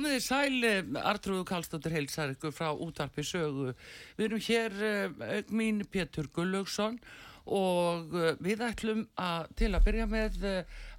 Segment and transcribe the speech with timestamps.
[0.00, 3.74] Komið þið sæli, Artrúðu Kallstóttir heilsar ykkur frá útarpi sögu.
[4.16, 6.96] Við erum hér, uh, mín Pétur Gullaugsson
[7.44, 10.40] og uh, við ætlum að, til að byrja með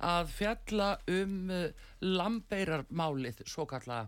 [0.05, 1.49] að fjalla um
[2.05, 4.03] lambeirarmálið, svo kalla.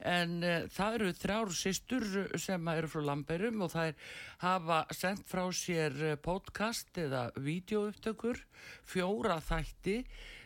[0.00, 0.40] En
[0.72, 2.10] það eru þrjár sýstur
[2.40, 8.40] sem eru frá lambeirum og það er hafa sendt frá sér podcast eða videoupptökur,
[8.88, 10.00] fjóra þætti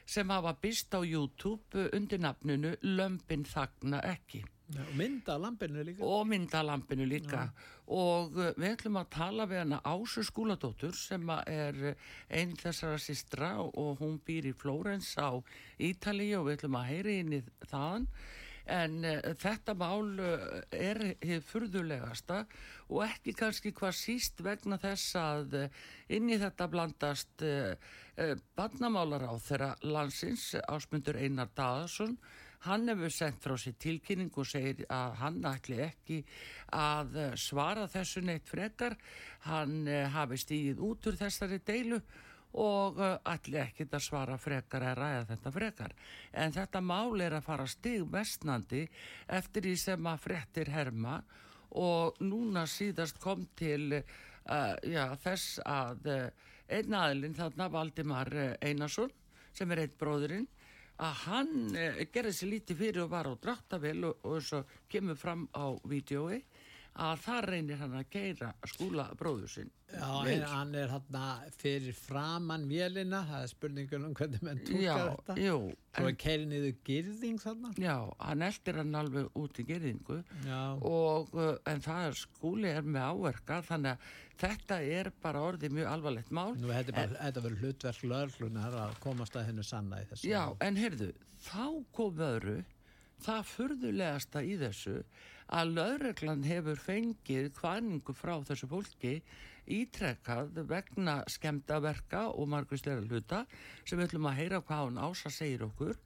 [0.06, 4.44] sem hafa byrst á YouTube undir nafnunu Lömpin þagna ekki.
[4.72, 6.04] Og mynda lampinu líka.
[6.04, 7.42] Og mynda lampinu líka.
[7.44, 7.72] Já.
[7.94, 11.80] Og uh, við ætlum að tala við hana Ásu skúladóttur sem er
[12.32, 15.36] einn þessara sistra og hún býr í Flórens á
[15.76, 18.08] Ítali og við ætlum að heyri inn í þaðan.
[18.66, 22.44] En uh, þetta mál uh, er hefur furðulegasta
[22.88, 25.82] og ekki kannski hvað síst vegna þess að uh,
[26.16, 27.74] inn í þetta blandast uh,
[28.14, 32.12] Eh, barnamálar á þeirra landsins ásmundur Einar Daðarsson
[32.62, 36.20] hann hefur sendt frá sér tilkynning og segir að hann ætli ekki
[36.78, 38.94] að eh, svara þessu neitt frekar.
[39.48, 41.98] Hann eh, hafi stíðið út úr þessari deilu
[42.60, 45.94] og ætli ekki að svara frekar eða ræða þetta frekar.
[46.32, 48.84] En þetta mál er að fara stig mestnandi
[49.26, 51.18] eftir því sem að frektir herma.
[51.74, 58.52] Og núna síðast kom til uh, já, þess að uh, einn aðilinn þarna Valdimar eh,
[58.64, 59.12] Einarsson
[59.54, 60.46] sem er einn bróðurinn
[61.04, 65.18] að hann eh, gerði sér lítið fyrir og var á dráttavel og, og svo kemur
[65.18, 66.40] fram á vídjói
[66.94, 71.94] að það reynir hann að geira skúla bróður sinn Já, en hann er hann fyrir
[71.94, 75.36] framann vélina, það er spurningun um hvernig mann tóka þetta.
[75.38, 75.58] jú,
[75.94, 77.70] Svo er keirin niður girðing þarna.
[77.78, 80.18] Já, hann eldir hann alveg út í girðingu.
[80.88, 84.08] Og, uh, en það er skúli er með áverka þannig að
[84.42, 86.56] þetta er bara orðið mjög alvarlegt mál.
[86.58, 90.32] Nú, Þetta verður hlutverk löglunar að komast að hennu sanna í þessu.
[90.32, 91.12] Já, en heyrðu,
[91.46, 92.58] þá kom öðru
[93.24, 94.98] það furðulegasta í þessu
[95.52, 99.18] að lögreglan hefur fengið hvaningu frá þessu fólki
[99.70, 103.44] ítrekkað vegna skemdaverka og margvísleira hluta
[103.84, 105.98] sem við ætlum að heyra hvað hún ása segir okkur.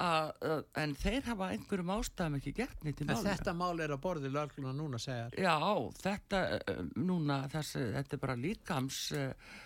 [0.00, 3.90] Að, að, en þeir hafa einhverjum ástæðum ekki gert nýtt í máli Þetta mál er
[3.90, 5.56] að borði lögluna núna segjar Já,
[5.98, 9.00] þetta uh, núna þessi, þetta er bara líkams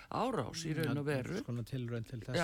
[0.08, 1.36] árás í raun og veru.
[1.44, 2.40] Skona tilraun til þess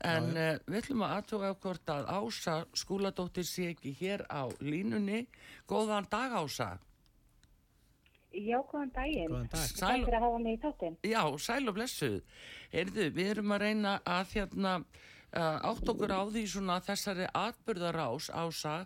[0.00, 4.48] Já, en uh, við ætlum að aðtóka hvort að Ása skúladóttir sé ekki hér á
[4.64, 5.26] línunni
[5.68, 6.78] Góðan dag Ása
[8.30, 9.30] Já, góðan daginn.
[9.32, 9.62] Góðan dag.
[9.66, 10.98] Sæl fyrir að hafa mig í þáttinn.
[11.02, 12.18] Já, sæl og blessuð.
[12.70, 14.74] Heyrðu, við erum að reyna að hérna,
[15.34, 18.76] uh, átt okkur á því svona þessari atbyrðarás ása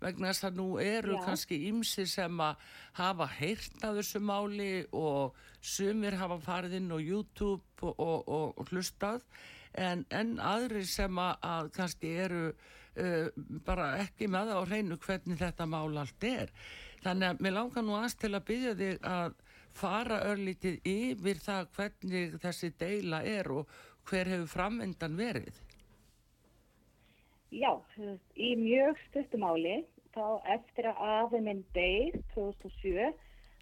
[0.00, 1.22] vegna þess að nú eru Já.
[1.26, 6.98] kannski ymsi sem að hafa heyrt að þessu máli og sumir hafa farið inn á
[7.00, 9.24] YouTube og, og, og, og hlustað
[9.78, 13.28] en, en aðri sem að, að kannski eru uh,
[13.66, 16.52] bara ekki með það á hreinu hvernig þetta mál allt er.
[17.04, 19.38] Þannig að mér langar nú aðst til að byggja þig að
[19.80, 25.60] fara örlítið yfir það hvernig þessi deila er og hver hefur framöndan verið.
[27.50, 27.72] Já,
[28.38, 29.80] í mjög stuttumáli,
[30.14, 33.08] þá eftir að aðeins minn deg 2007,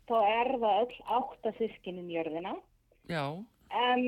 [0.09, 2.53] þá er það öll áttasískinin jörðina.
[3.09, 3.25] Já.
[3.73, 4.05] En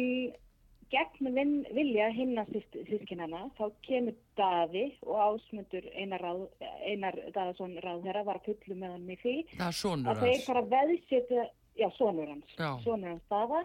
[0.90, 6.46] gegn vin, vilja hinna sískinana þá kemur Daði og ásmundur einar, ráð,
[6.86, 9.34] einar Daðarsson ráðherra var að fullu með hann í því.
[9.60, 11.44] Að þeir fara að veðsita
[11.78, 12.70] já, sonur hans, já.
[12.84, 13.64] sonur hans Daða.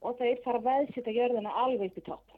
[0.00, 2.36] Og þeir fara að veðsita jörðina alveg í topp.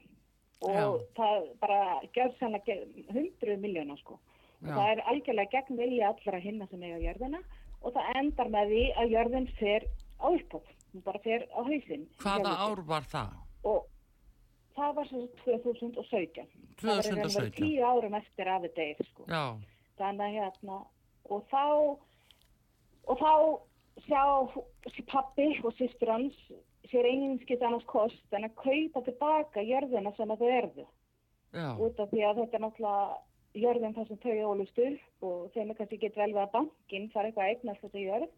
[0.62, 0.86] Og já.
[1.18, 1.80] það bara
[2.14, 2.78] gjör sannlega
[3.14, 4.18] hundru miljónar sko.
[4.62, 7.42] Og það er algjörlega gegn vilja allra hinna sem eiga jörðina.
[7.82, 9.88] Og það endar með því að jörðin fer
[10.22, 13.32] á uppótt, hún bara fer á hausin Hvaða ár var það?
[13.66, 13.88] Og
[14.76, 16.48] það var svo 2017.
[16.80, 16.80] 2017.
[16.82, 19.26] Það var verið tíu árum eftir af þetta er sko.
[19.28, 19.44] Já.
[20.00, 20.78] Þannig að hérna,
[21.30, 21.64] og þá,
[23.12, 23.32] og þá
[24.06, 24.22] sjá
[25.12, 26.38] pappi og sýstur hans
[26.90, 30.86] sér einskilt annars kost en að kaupa tilbaka jörðina sem að þau erðu.
[31.52, 31.68] Já.
[31.76, 33.20] Út af því að þetta er náttúrulega
[33.62, 37.10] jörðin þar sem þau ólust upp og þeim er kannski gett vel við að bankin
[37.12, 38.30] fara eitthvað að eignast þetta jörð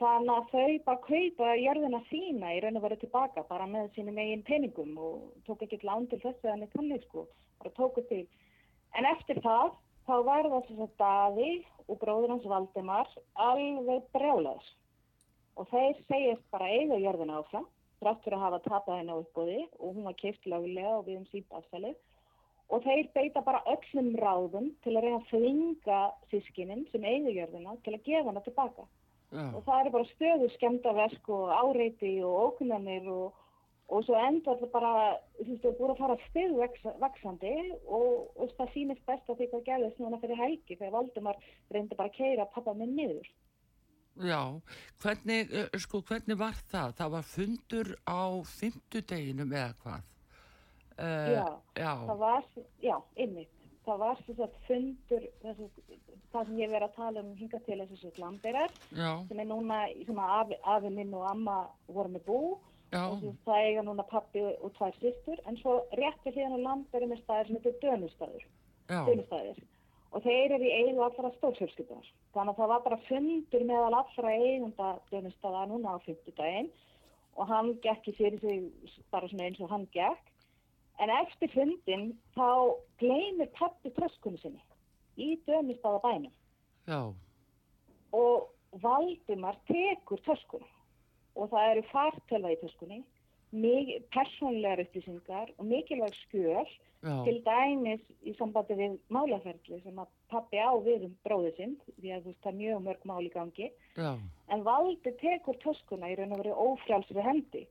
[0.00, 4.16] Þannig að þau bara kaupa jörðina sína í raun og verið tilbaka bara með sínum
[4.16, 7.26] eigin peningum og tók ekki lán til þessu en eitt hannig sko,
[7.60, 8.22] bara tóku til.
[8.96, 9.74] En eftir það,
[10.08, 11.50] þá var það þess að Daði
[11.84, 13.10] og bróður hans Valdimar
[13.48, 14.70] alveg brjálaðs.
[15.60, 17.66] Og þeir segist bara eiga jörðina áfram,
[18.00, 21.28] þráttur að hafa tapað henni á uppbúði og hún var keift lögulega og við um
[21.34, 21.98] sínt afsælið.
[22.72, 26.00] Og þeir beita bara öllum ráðum til að reyna að flinga
[26.32, 28.88] sískininn sem eiga jörðina til að gefa henni tilbaka.
[29.30, 29.46] Já.
[29.54, 33.36] og það eru bara stöðu skemdaverk og áreiti og ókunnanir og,
[33.90, 34.94] og svo endur þetta bara
[35.38, 37.52] þú veist, það er búin að fara stöðu vaksandi
[37.86, 41.38] og, og það sýnist best að því hvað gerðist núna fyrir hæki þegar Valdemar
[41.70, 43.30] reyndi bara að keira pappa minn niður
[44.20, 44.42] Já,
[45.00, 46.96] hvernig, eh, sko, hvernig var það?
[46.98, 50.08] Það var fundur á fymtudeginum eða hvað?
[51.00, 51.46] Uh, já,
[51.78, 52.48] já, það var,
[52.84, 53.59] já, ymmið
[53.90, 55.68] það var þess að fundur þessi,
[56.32, 59.84] það sem ég verið að tala um hinga til þessu lambirar sem er núna
[60.40, 62.42] að afi minn og amma voru með bú.
[62.90, 63.04] Já.
[63.06, 67.12] og það eiga núna pappi og tvær sýstur en svo rétt við hlýðan á lambirum
[67.14, 69.60] er staðir sem heitir dönustæður
[70.10, 74.32] og þeir eru í eigu allra stórfjölskyldar þannig að það var bara fundur meðal allra
[74.34, 76.72] eigunda dönustæða núna á fymtudaginn
[77.38, 80.29] og hann gekk í fyrir sig bara eins og hann gekk
[81.00, 84.60] En eftir fundin þá gleymir pappi töskunni sinni
[85.20, 86.34] í dömistáða bænum.
[86.88, 87.00] Já.
[88.12, 88.50] Og
[88.82, 90.68] Valdimar tekur töskunni
[91.38, 93.00] og það eru fartölva í töskunni,
[94.14, 96.68] persónlegar upplýsingar og mikilvæg skjöl
[97.00, 97.24] Já.
[97.24, 102.12] til dæmis í sambandi við málaferðli sem að pappi á við um bróðu sinn því
[102.14, 103.70] að það er mjög mörg mál í gangi.
[103.96, 104.12] Já.
[104.52, 107.66] En Valdi tekur töskuna í raun og verið ófrjálsri hendi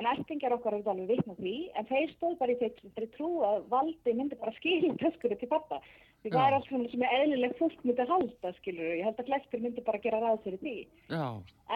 [0.00, 3.66] en ættingar okkar eru alveg vitna því en þeir stóð bara í þeirri trú að
[3.72, 5.80] valdi myndi bara skilja töskuru til pappa
[6.22, 9.20] því það er alls svona sem er eðlileg fólk myndi að halda skilur ég held
[9.20, 10.76] að flestir myndi bara gera ráð fyrir því.
[11.12, 11.26] Já.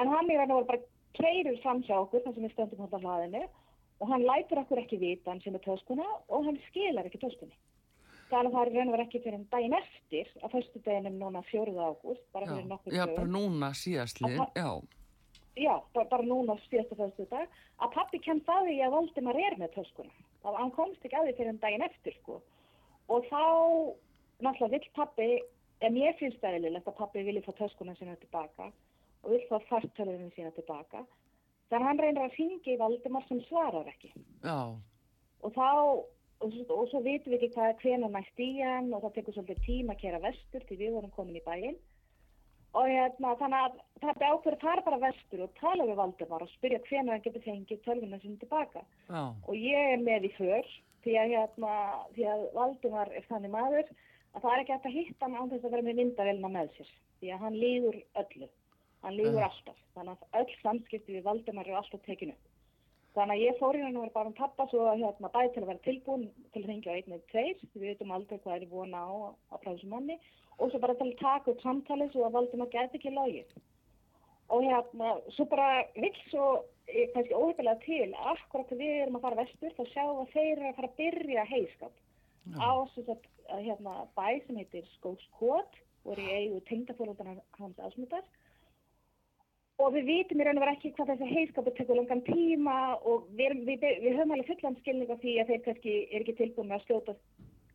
[0.00, 0.80] en hann er bara
[1.18, 3.44] kreirir hjá okkur þar sem við stöndum hótt á hlaðinu
[4.00, 7.56] og hann lætur okkur ekki vita hann sem er töskuna og hann skilar ekki töskunni.
[8.32, 11.18] Þannig að það er raun og verið ekki fyrir en daginn eftir á fyrstu daginum
[11.20, 11.74] núna 4.
[11.76, 14.70] ágúst bara fyrir nokkur Já, bara núna síðastlið, já
[15.56, 17.50] já, bara, núna síðastu fyrstu dag,
[17.82, 20.14] að pappi kemst að því að Valdimar er með töskuna.
[20.42, 22.40] Það, hann komst ekki að því fyrir en daginn eftir, sko.
[23.14, 23.42] Og þá,
[24.44, 25.28] náttúrulega, vill pappi,
[25.84, 28.70] en ég finnst það eðlilegt að pappi vilja fá töskuna sína tilbaka
[29.24, 31.04] og vill fá fartölunum sína tilbaka.
[31.72, 34.12] Þannig hann reynir að fingi Valdimar sem svarar ekki.
[34.44, 34.74] Já.
[35.44, 35.70] Og þá,
[36.44, 39.64] og og svo vitum við ekki hvað, hvena næst í hann og það tekur svolítið
[39.64, 41.78] tíma að kera vestur til við vorum komin í bæinn
[42.74, 46.80] og hérna, þannig að þetta ákveður fara bara vestur og tala við Valdemar og spyrja
[46.88, 48.82] hvernig hann getur fengið tölvuna sinni tilbaka.
[49.08, 49.22] Já.
[49.30, 50.72] og ég er með í för
[51.04, 51.76] því að, hérna,
[52.16, 53.92] því að Valdemar er þannig maður
[54.34, 56.72] að það er ekki hægt að hitta hann án þess að vera með myndavelna með
[56.78, 56.90] sér
[57.20, 58.50] því að hann líður öllu.
[59.04, 59.48] Hann líður Já.
[59.50, 62.34] alltaf, þannig að öll samskipti við Valdemar eru alltaf tekinu
[63.14, 65.62] þannig að ég fór hérna og verið bara um pappa svo að hérna, bæði til
[65.62, 66.24] að vera tilbúin
[66.54, 69.14] til að hengja einn eða tveir, við veitum aldrei hvað er í vona á
[69.54, 69.62] að
[70.58, 73.54] og svo bara til að taka upp samtalið svo að Valdimar geti ekki logið.
[74.54, 76.48] Og hérna, svo bara vill svo
[76.86, 80.24] eh, kannski óhefilega til að akkurat þegar við erum að fara vestur þá sjáum við
[80.24, 81.94] að þeir eru að fara að byrja heiskap
[82.52, 82.56] ja.
[82.60, 88.24] á þess að hérna, bæ sem heitir Skóskot og er í eigu tengdafólundana hans ásmutar
[89.82, 93.26] og við vitum í raun og vera ekki hvað þessi heiskapu tekur langan tíma og
[93.38, 96.74] við, við, við höfum alveg fullan skilning af því að þeir kannski er ekki tilbúin
[96.74, 97.16] að skjóta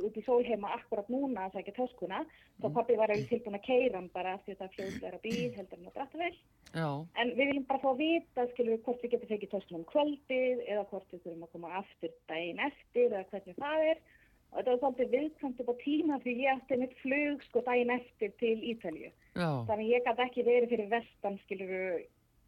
[0.06, 2.22] út í sólheima akkurat núna að sækja töskuna.
[2.60, 2.76] Þá mm.
[2.78, 5.90] pappi var alveg tilbúin að keira hann bara því að það fljóðsleira bíl heldur hann
[5.92, 6.32] að drætta vel.
[6.70, 6.90] Já.
[7.18, 10.60] en við viljum bara fá að vita skilur við hvort við getum fekið töskunum kvöldið
[10.70, 14.04] eða hvort við þurfum að koma aftur daginn eftir eða hvernig það er.
[14.50, 17.92] Og þetta var svolítið viðkvæmt upp á tíma því ég ætti mitt flug sko daginn
[17.94, 22.08] eftir til Ítalju þannig ég gæti ekki verið fyrir vestan skilur við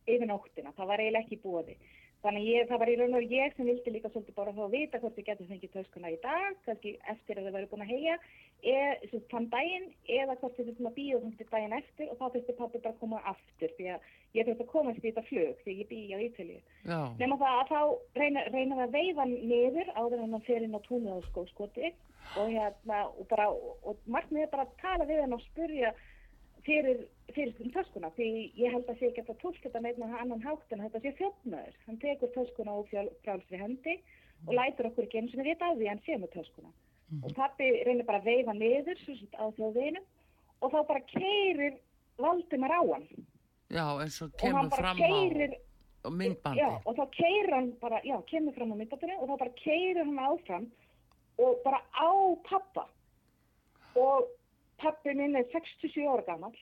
[0.10, 1.74] yfir nóttina, það var eiginlega ekki búið
[2.22, 4.74] Þannig ég, það var í raun og ég sem vildi líka svolítið bara þá að
[4.76, 7.94] vita hvort við getum fengið töskuna í dag, kannski eftir að þau væri búin að
[7.96, 8.18] heia,
[8.74, 9.88] eða þann daginn
[10.20, 13.02] eða hvort við þurfum að býja þannig daginn eftir og þá þurfti pappi bara að
[13.02, 14.06] koma aftur því að
[14.38, 16.62] ég þurfti að komast í þetta flug því ég býja á Ítalið.
[17.18, 17.82] Nefnum það að þá
[18.22, 21.90] reyna, reyna að veifa niður áður en hann fer inn á túnið á skóskoti
[22.38, 25.96] og, hérna, og, og, og margt með bara að tala við hann og spurja
[26.66, 27.04] fyrir,
[27.36, 30.18] fyrir um töskuna því ég held að sé ekki að það tólk þetta með einhvern
[30.24, 32.92] annan hátt en þetta sé þjófnöður hann tekur töskuna og
[33.26, 33.98] frálsri hendi
[34.48, 36.72] og lætur okkur ekki eins og við vita að því hann sé með töskuna.
[36.72, 37.26] Mm -hmm.
[37.26, 39.00] Og pappi reynir bara að veifa niður
[39.38, 40.06] á þjóðvinum
[40.62, 41.74] og þá bara keirir
[42.22, 43.08] Valdimar á hann.
[43.70, 45.54] Já, eins og kemur og fram keirir,
[46.06, 46.60] á myndbandi.
[46.60, 50.06] Já, og þá keirir hann bara, já, kemur fram á myndbandinu og þá bara keirir
[50.06, 50.66] hann áfram
[51.38, 52.12] og bara á
[52.50, 52.88] pappa.
[53.96, 54.28] Og
[54.82, 56.56] pappi minn er 67 ára gammal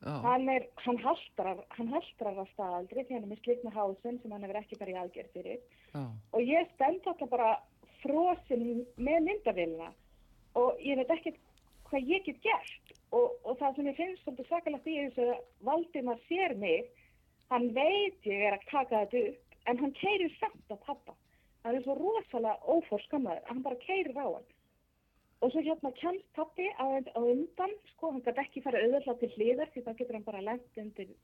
[0.00, 4.32] hann er, hann haldrar hann haldrar að staðaldri því hann er með slitna hásun sem
[4.32, 5.58] hann hefur ekki farið í aðgerð fyrir.
[5.92, 6.04] Já.
[6.32, 7.50] og ég stend alltaf bara
[8.00, 9.90] frosin með myndavélina
[10.56, 11.34] og ég veit ekki
[11.90, 12.96] hvað ég get gert.
[13.10, 15.24] Og, og það sem ég finnst svolítið svakalegt í þessu
[15.66, 16.86] Valdimar sér mig
[17.50, 21.16] hann veit ég er að taka þetta upp en hann keirir samt á pappa
[21.64, 24.46] hann er svo rosalega óforskammaður hann bara keirir á hann
[25.40, 29.30] Og svo hérna kemst pappi á, á undan, sko, hann gæti ekki fara auðvitað til
[29.36, 31.14] hliðar því þá getur hann bara lengt undir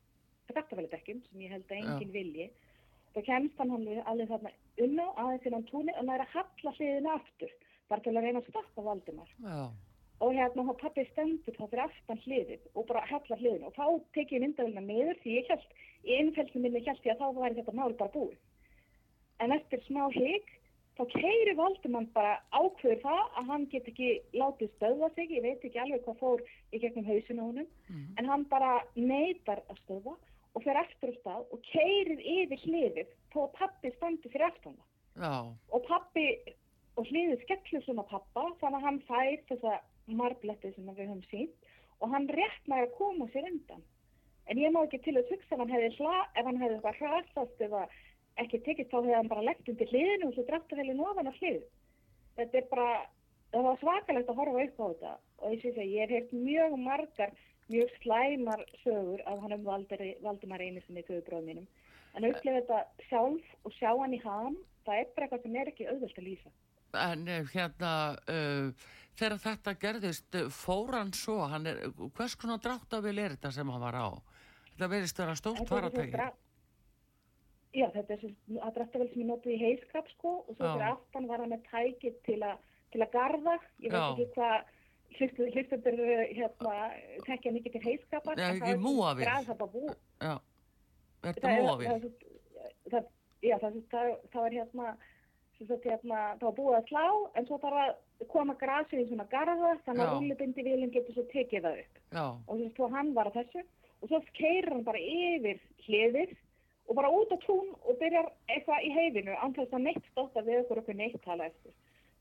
[0.48, 2.46] drættavælidekkjum sem ég held að enginn vilji.
[3.12, 4.54] Þá kemst hann alveg þarna
[4.86, 7.52] unna aðeins til hann túnni og næra halla hliðinu aftur,
[7.92, 9.36] bara til að reyna að stoppa Valdimar.
[9.44, 9.60] Já.
[10.24, 13.86] Og hérna hann pappi stendur þá fyrir aftan hliðið og bara halla hliðinu og þá
[14.16, 15.72] tekið ég myndavelina meður því ég held,
[16.08, 18.38] í einfælsum minni held ég að þá væri þetta mál bara búið.
[19.44, 20.55] En eftir smá higg
[20.96, 25.64] þá keiri Valdimann bara ákveður það að hann get ekki látið stöðva sig, ég veit
[25.64, 28.06] ekki alveg hvað fór í gegnum hausinu honum, mm.
[28.16, 30.16] en hann bara neytar að stöðva
[30.56, 34.72] og fer eftir á stað og keirir yfir hliðið þó að pappi standi fyrir eftir
[34.72, 35.50] hann oh.
[35.76, 36.26] og pappi
[36.96, 39.74] og hliðið skellur svona pappa þannig að hann fær þessa
[40.16, 43.84] marbletti sem við höfum sínt og hann réttnaði að koma sér undan
[44.46, 47.64] en ég má ekki til að hugsa ef hann hefði hla, ef hann hefði hraðast
[47.68, 47.84] eða
[48.42, 51.62] ekki tekist þá hefði hann bara legt undir hliðinu og svo dræftafélinu ofan af hlið.
[52.36, 52.88] Þetta er bara,
[53.54, 55.12] það var svakalegt að horfa upp á þetta.
[55.40, 57.34] Og ég sé að ég hef heilt mjög margar,
[57.72, 61.66] mjög slæmar sögur af hann um Valdimar Einarsson í töðubróðum mínum.
[62.16, 65.72] En upplifa þetta sjálf og sjá hann í ham það er bara eitthvað sem er
[65.72, 66.54] ekki auðvöld að lýsa.
[66.96, 67.92] En eh, hérna
[68.32, 68.86] uh,
[69.18, 71.82] þegar þetta gerðist eh, fór hann svo, hann er
[72.16, 74.08] hvers konar dráttafél er þetta sem hann var á?
[74.70, 76.20] Þetta verðist vera stórt faratæki
[77.76, 78.22] Já, þetta er
[78.64, 81.66] að drættavel sem ég notið í heiskap sko og svo fyrir aftan var hann með
[81.68, 82.38] tækið til,
[82.94, 83.56] til að garda.
[83.84, 84.72] Ég veit ekki hvað
[85.16, 86.00] hlustundur
[86.36, 86.76] hérna,
[87.26, 88.40] tekja mikið til heiskapar.
[88.40, 89.28] Já, ekki múavið.
[89.28, 89.36] Já,
[91.26, 92.08] þetta er múavið.
[93.44, 94.96] Já, það, það, það var hérna,
[95.60, 97.04] hérna, það var búið að slá
[97.36, 101.26] en svo þarf að koma grasið í svona garda þannig að úlubindi vilin getur svo
[101.34, 102.02] tekið það upp.
[102.16, 102.26] Já.
[102.48, 103.66] Og svo hann var að þessu
[104.00, 106.36] og svo keirir hann bara yfir hliðir
[106.86, 110.48] og bara út á tún og byrjar eitthvað í heifinu anþess að neitt stótt að
[110.50, 111.74] við okkur okkur neitt tala eftir.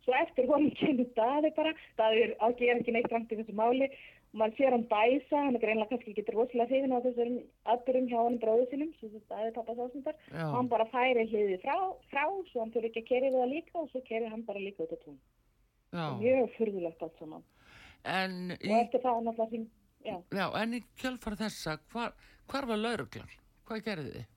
[0.05, 3.55] Svo eftir honum kemur daði bara, daði er að gera ekki neitt rangt í þessu
[3.57, 7.37] máli og maður sér hann dæsa, hann er greinlega kannski ekki rosalega hrifin á þessum
[7.73, 11.77] aðbyrjum hjá hann bróðu sinum, svo þetta er pappas ásendar hann bara færi hliði frá,
[12.11, 14.61] frá svo hann fyrir ekki að kerja við það líka og svo kerja hann bara
[14.61, 15.17] líka út á tún.
[16.19, 17.49] Mjög fyrðulegt allt saman.
[18.05, 19.67] En í, og eftir það hann alltaf hring,
[20.05, 20.15] já.
[20.35, 22.13] Já, en í kjálfar þessa, hvar,
[22.51, 23.31] hvar var lauruglan?
[23.65, 24.31] Hvað gerði þið?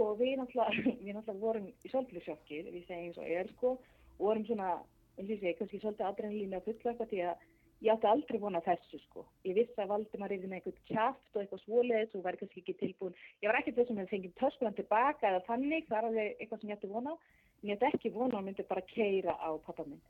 [0.00, 3.76] Sko við náttúrulega, við náttúrulega vorum í svolítið sjokkir, við segjum svo er sko,
[4.16, 4.72] og vorum svona,
[5.18, 7.42] eins og ég segi, kannski svolítið adrenalínu að fulla eitthvað því að
[7.80, 9.26] ég átti aldrei vona þessu sko.
[9.48, 12.76] Ég vissi að Valdimar yfir með eitthvað kjáft og eitthvað svóleðis og var kannski ekki
[12.80, 13.20] tilbúin.
[13.40, 16.72] Ég var ekkert þessum að fengið töskunan tilbaka eða þannig, það er alveg eitthvað sem
[16.72, 17.16] ég ætti vona á,
[17.60, 20.02] en ég ætti ekki vona að myndi bara keira á pappa minn.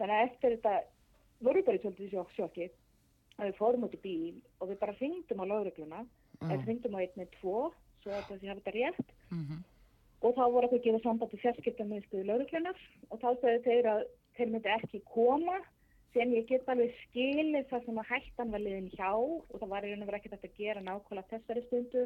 [0.00, 0.74] Þannig að eftir þetta
[1.44, 2.70] voru bara í svolítið sjokki
[3.38, 6.00] að við fórum út í bíl og við bara ringdum á laurugluna,
[6.40, 6.48] mm.
[6.48, 9.60] eða ringdum á 112 svo að þessi hafa þetta rétt mm -hmm.
[10.24, 12.78] og þá voru okkur gefið samband til fjarskiptamöðstuðu lauruglunar
[13.10, 14.00] og þá sagði þeir að
[14.36, 15.58] þeir myndi ekki koma
[16.14, 19.84] sem ég get alveg skilið það sem að hættan var liðin hjá og það var
[19.84, 22.04] í raun og verið ekkert að gera nákvæmlega þessari stundu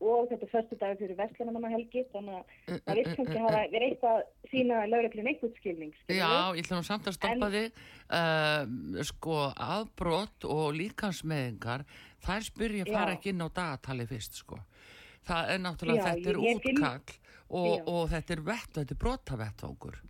[0.00, 4.20] og þetta er förstu dag fyrir Vestlunamannahelgi þannig að það vil kannski hafa verið eitthvað
[4.52, 7.82] sína lauruglun einhvern skilning Já, ég ætlum samt að stoppa en, þig.
[8.08, 11.84] Uh, sko afbrott og líkansmeðingar
[12.24, 14.62] þær spyr ég fara ekki inn á dagatali fyrst sko
[15.28, 17.18] það er náttúrulega, já, þetta er útkall
[17.50, 20.00] og, og þetta er vett, þetta er brotavettókur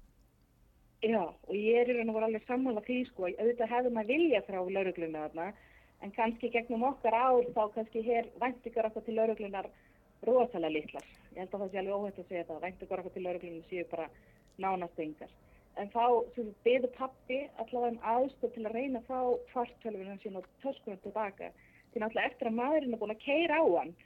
[1.00, 4.10] Já, og ég er í raun og voru alveg sammála því sko, auðvitað hefur maður
[4.12, 5.46] vilja frá laurugluna þarna,
[6.04, 9.70] en kannski gegnum okkar ár þá kannski hér væntingar okkar til lauruglunar
[10.28, 13.24] rosalega litlar, ég held að það sé alveg óhætt að segja það, væntingar okkar til
[13.24, 14.10] lauruglunar séu bara
[14.60, 15.32] nánast engar,
[15.80, 16.04] en þá
[16.68, 19.18] beður pappi allavega um aðstöð til að reyna þá
[19.54, 21.48] fartölfunum sín og töskunum tilbaka,
[21.94, 23.96] því náttúrulega eftir að maðurinn er búin að keira á hann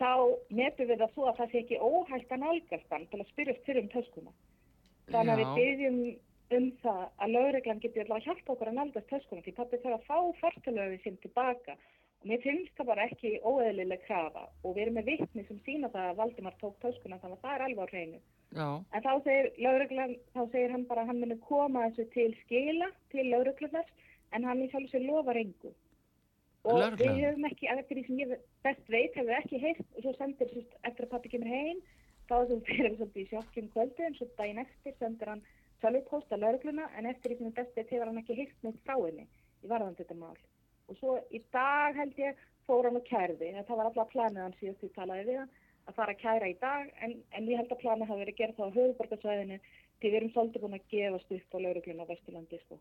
[0.00, 0.12] þá
[0.50, 3.66] metum við það svo að það sé ekki óhægt að nálgast hann til að spyrjast
[3.66, 4.36] fyrir um töskuna.
[5.10, 5.98] Þannig að við byggjum
[6.54, 10.08] um það að lögreglan getur allavega hjálpa okkur að nálgast töskuna því pappi þarf að
[10.08, 11.76] fá fartalöfið sinn tilbaka.
[12.24, 14.46] Og mér finnst það bara ekki óeðlileg krafa.
[14.64, 17.56] Og við erum með vittni sem sína það að Valdimar tók töskuna þannig að það
[17.56, 18.22] er alveg á hreinu.
[18.54, 18.66] Já.
[18.94, 19.48] en þá segir,
[20.30, 23.88] þá segir hann bara að hann muni koma þessu til skila til lauruglunar
[24.36, 25.72] en hann í sjálf sér lofa reyngu
[26.64, 26.96] og Lörgla.
[27.12, 28.32] við höfum ekki, eftir því sem ég
[28.64, 31.82] best veit hefur við ekki heilt og svo sendir sérst, eftir að pappi kemur heim
[32.28, 35.44] þá er það fyrir svolítið í sjokkjum kvöldu en svo daginn eftir sendir hann
[35.82, 38.80] sjálfupóst að laurugluna en eftir því sem ég best veit hefur hann ekki heilt neitt
[38.86, 40.38] frá henni í varðan þetta mál.
[40.88, 43.52] Og svo í dag held ég fór hann og kærði.
[43.60, 45.54] Það var alltaf planið hann síðast því talaði við hann
[45.84, 48.58] að fara að kæra í dag en, en ég held að planið hafi verið gerð
[48.58, 49.58] þá á höfuborgarsvæðinu
[50.00, 52.78] því við erum svolítið búin að gefast upp á laurugluna á Vesturlandi sko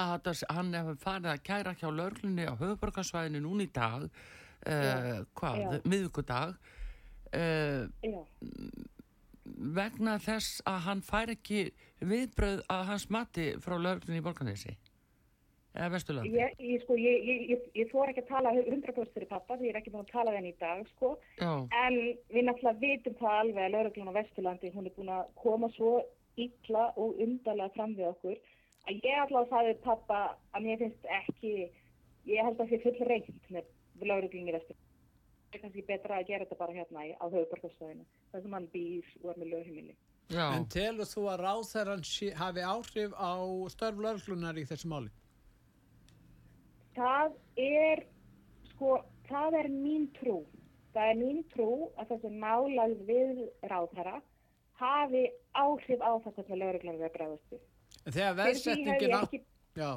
[0.00, 5.20] að það, hann hefur farið að kæra hjá lörglunni á höfuborgarsvæðinu núni í dag uh,
[5.38, 6.56] hvað, miðugudag
[7.34, 7.84] uh,
[9.78, 11.68] vegna þess að hann fær ekki
[12.04, 14.74] viðbröð að hans mati frá lörglunni í Borganesi
[15.74, 16.34] eða Vesturlandi?
[16.38, 19.80] Ég, ég, sko, ég, ég fór ekki að tala 100% fyrir pappa því ég er
[19.80, 21.14] ekki búin að tala þenni í dag sko.
[21.42, 21.96] en
[22.30, 25.94] við náttúrulega vitum það alveg að lörglunni á Vesturlandi hún er búin að koma svo
[26.40, 28.38] illa og undarlega fram við okkur
[28.88, 30.22] að ég alltaf sagði pappa
[30.52, 31.54] að mér finnst ekki
[32.28, 33.70] ég held að það sé full reynd með
[34.04, 34.80] lauruglinni vestur
[35.54, 39.10] það er kannski betra að gera þetta bara hérna á höfuborgarstöðinu þar sem hann býr
[39.22, 39.94] og er með lögheimili.
[40.34, 42.02] En telur þú að ráþæran
[42.40, 43.32] hafi áhrif á
[43.70, 45.12] störf lauruglunar í þessu máli?
[46.96, 48.04] Það er
[48.72, 48.98] sko,
[49.28, 50.40] það er mín trú.
[50.94, 54.20] Það er mín trú að þessi málað við ráþæra
[54.80, 55.24] hafi
[55.54, 57.62] áhrif á það sem lauruglunar er bregðast við
[58.04, 59.22] En þegar veðsetningin á...
[59.78, 59.90] Já,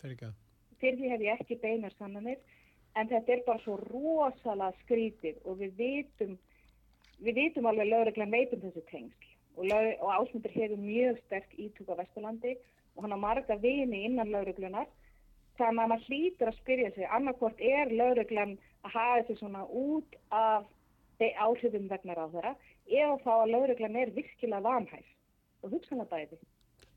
[0.00, 0.34] fyrir ekki að...
[0.82, 2.40] Fyrir því hef ég ekki beinar sannanir,
[2.94, 6.34] en þetta er bara svo rosalega skrítið og við vitum,
[7.24, 9.30] við vitum alveg lögreglega veitum þessu tengsl.
[9.54, 12.56] Og, og ásmundur hefur mjög sterk ítúk á Vesturlandi
[12.94, 14.88] og hann har marga vini innan lögreglunar
[15.58, 20.16] þannig að maður hlýtur að spyrja sig annarkort er lögreglan að hafa þessu svona út
[20.34, 20.66] af
[21.22, 22.54] áhrifum vegna á þeirra
[22.90, 25.06] eða þá að lögreglan er virkilega vanhæf.
[25.62, 26.38] Og hugsanlega bæði.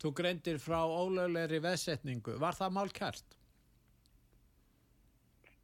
[0.01, 2.37] Þú greindir frá ólöglegri veðsetningu.
[2.41, 3.37] Var það mál kært?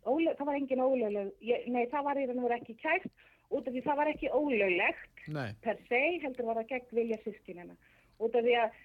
[0.03, 1.29] Óleg, það var engin ólögleg.
[1.45, 3.11] Ég, nei, það var í raun og veru ekki kært
[3.53, 5.51] út af því það var ekki ólöglegt nei.
[5.61, 7.77] per se, heldur var það gegn vilja sískinina.
[8.23, 8.81] Út af því að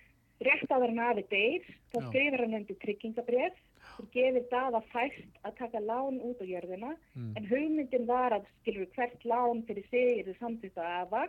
[0.47, 3.59] rétt á verðin afi deyr, þá skrifir hann undir tryggingabref
[3.99, 7.33] og gefir það að fæst að taka lán út á jörðina, mm.
[7.39, 11.25] en hugmyndin var að skilur hvert lán fyrir sig er það samtitt að afa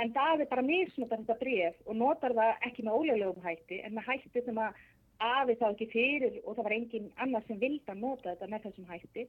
[0.00, 4.08] en er bara misnotar þetta bref og notar það ekki með óleglegum hætti en með
[4.08, 4.78] hætti sem að
[5.20, 8.66] afi þá ekki fyrir og það var engin annar sem vildi að nota þetta með
[8.66, 9.26] þessum hætti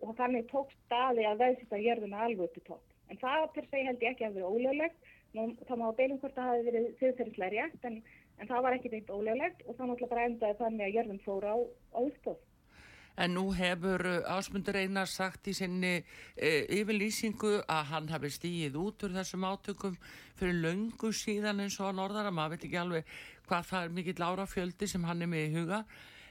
[0.00, 2.86] og þannig tók staði að veðsita jörðuna alveg upp í topp.
[3.12, 5.12] En það per se held ég ekki að vera óleglegt,
[5.68, 8.00] þá má beilum hvort það hafi verið þauðferðislega rétt en,
[8.40, 11.54] en það var ekki beint óleglegt og það náttúrulega bara endaði þannig að jörðun fóra
[11.54, 11.58] á,
[11.96, 12.40] á upptóð.
[13.16, 16.48] En nú hefur uh, Ásmundur Einar sagt í sinni e,
[16.80, 19.94] yfirlýsingu að hann hafi stíið út úr þessum átökum
[20.34, 23.14] fyrir löngu síðan eins og norðara, maður veit ekki alveg
[23.46, 25.80] hvað það er mikill árafjöldi sem hann er með í huga.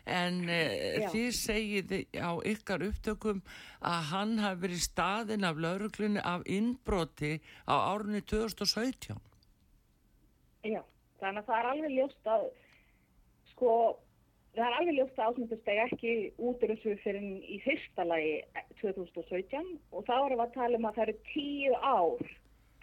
[0.04, 3.40] En e, þið segið á ykkar upptökum
[3.80, 9.16] að hann hafi verið staðin af lauruglunni af innbroti á árunni 2017.
[10.68, 10.82] Já,
[11.24, 12.50] þannig að það er alveg ljóst að
[13.54, 13.72] sko
[14.54, 18.34] Það er alveg ljóst að ásmyndusteg ekki út úr þessu fyrir í fyrsta lagi
[18.82, 22.28] 2017 og þá erum við að tala um að það eru tíu ár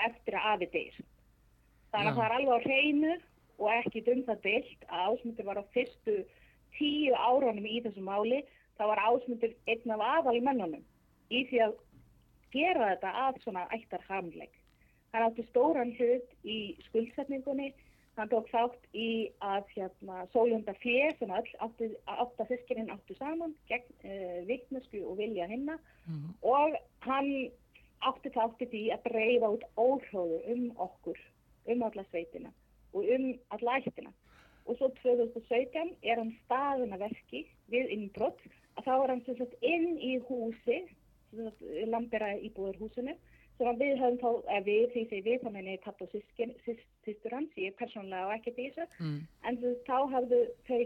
[0.07, 0.97] eftir að afi deyr.
[1.93, 3.13] Þannig að það er alveg á hreinu
[3.61, 6.17] og ekki um það deilt að ásmyndur var á fyrstu
[6.79, 8.41] tíu árunum í þessu máli.
[8.81, 10.83] Það var ásmyndur einn af aðal mennunum
[11.31, 11.77] í því að
[12.51, 14.59] gera þetta að svona eittar hamleik.
[15.15, 17.71] Það átti stóran hlut í skuldsetningunni
[18.21, 21.47] Hann tók þátt í að hérna, sólunda fér sem all
[22.05, 26.35] átta sískininn áttu saman gegn uh, eh, vittnesku og vilja hinna mm -hmm.
[26.45, 27.31] og hann
[28.05, 31.19] átti þátti því að breyfa út óhróðu um okkur,
[31.73, 32.53] um alla sveitina
[32.93, 34.13] og um alla ættina.
[34.67, 38.41] Og svo 2017 er hann staðin að verki við innbrott
[38.77, 40.83] að þá er hann sem sagt inn í húsi,
[41.87, 42.77] lambera íbúður
[43.61, 46.07] húsinu sem við höfum þá, við því því við þannig að ég tatt á
[47.05, 49.19] sýstur hans, ég er persónlega á ekkert í þessu, mm.
[49.45, 50.81] en þá hafðu þau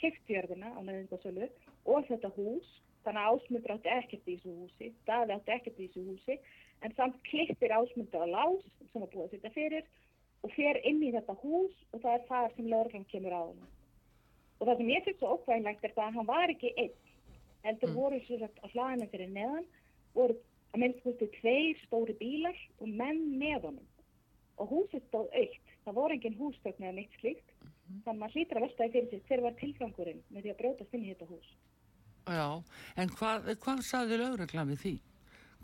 [0.00, 1.48] keftjörðina á meðingasölu
[1.86, 2.68] og þetta hús,
[3.04, 6.38] þannig að ásmundur átti ekkert í þessu húsi, staði átti ekkert í þessu húsi,
[6.82, 9.88] en samt klippir ásmundur á lás sem var búið að setja fyrir
[10.46, 13.66] og fer inn í þetta hús og það er það sem lögurinn kemur á hann.
[14.58, 16.94] Og það sem ég finnst svo ókvæðinlegt er það að hann var ekki einn,
[17.66, 17.98] heldur mm.
[17.98, 19.66] voru svo að hlaðinu fyrir neðan,
[20.14, 20.38] voru
[20.72, 23.88] að minnst hústu tveir stóri bílar og menn með honum
[24.58, 28.00] og húsið stóð aukt, það voru engin hústökn eða neitt slíkt, mm -hmm.
[28.04, 31.04] þannig að maður hlýtra veltaði fyrir sig hver var tilgangurinn með því að brótast inn
[31.04, 31.50] í þetta hús
[32.28, 32.60] Já,
[33.00, 34.94] en hvað, hvað saði lögreglan við því?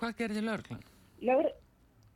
[0.00, 0.86] Hvað gerði lögreglan?
[1.28, 1.50] Lögre,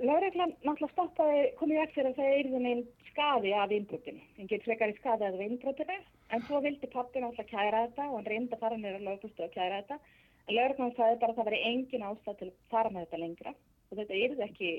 [0.00, 4.24] lögreglan náttúrulega stoppaði, komið ekki fyrir að það er einn skadi af innbrotinu.
[4.38, 5.98] En getur frekar í skadi af innbrotinu.
[6.32, 9.52] En svo vildi pappi náttúrulega kæra þetta og hann reyndi að fara nýra lögfustu og
[9.52, 10.00] kæra þetta.
[10.48, 13.54] Lögreglan sagði bara að það veri engin ástæð til að fara með þetta lengra.
[13.88, 14.70] Og þetta er ekki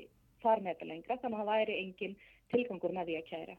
[0.43, 2.17] fara með þetta lengra, þannig að það væri engin
[2.53, 3.57] tilgangur með því að kæra.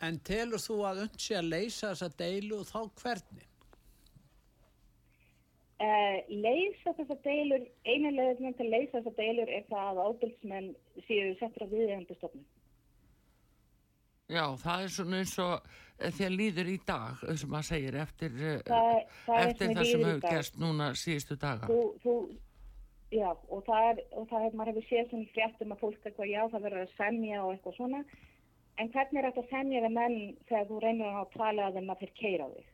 [0.00, 3.46] En telur þú að önnsi að leysa þessa deilu og þá hvernig?
[5.80, 10.72] Uh, leysa þessa deilur, einilega til að leysa þessa deilur er það að ábyrgsmenn
[11.06, 12.48] séu settur á viðegandi stofnum.
[14.30, 18.56] Já, það er svona eins og þér líður í dag, sem maður segir, eftir eh,
[18.66, 18.90] það,
[19.26, 21.68] það, eftir það sem hefur gæst núna síðustu daga.
[21.70, 22.16] Þú, þú,
[23.14, 26.32] já, og það er, og það er, maður hefur séð svona fréttum að fólk eitthvað,
[26.32, 28.02] já, það verður að semja og eitthvað svona,
[28.80, 31.92] en hvernig er þetta að semja við menn þegar þú reynir að tala að þeim
[31.94, 32.70] að þeir keira þig?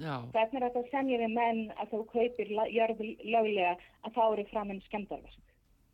[0.00, 0.14] Já.
[0.32, 4.44] Hvernig er þetta að semja við menn að þú kaupir jörð löglega að þá eru
[4.50, 5.46] fram en skemdarverk?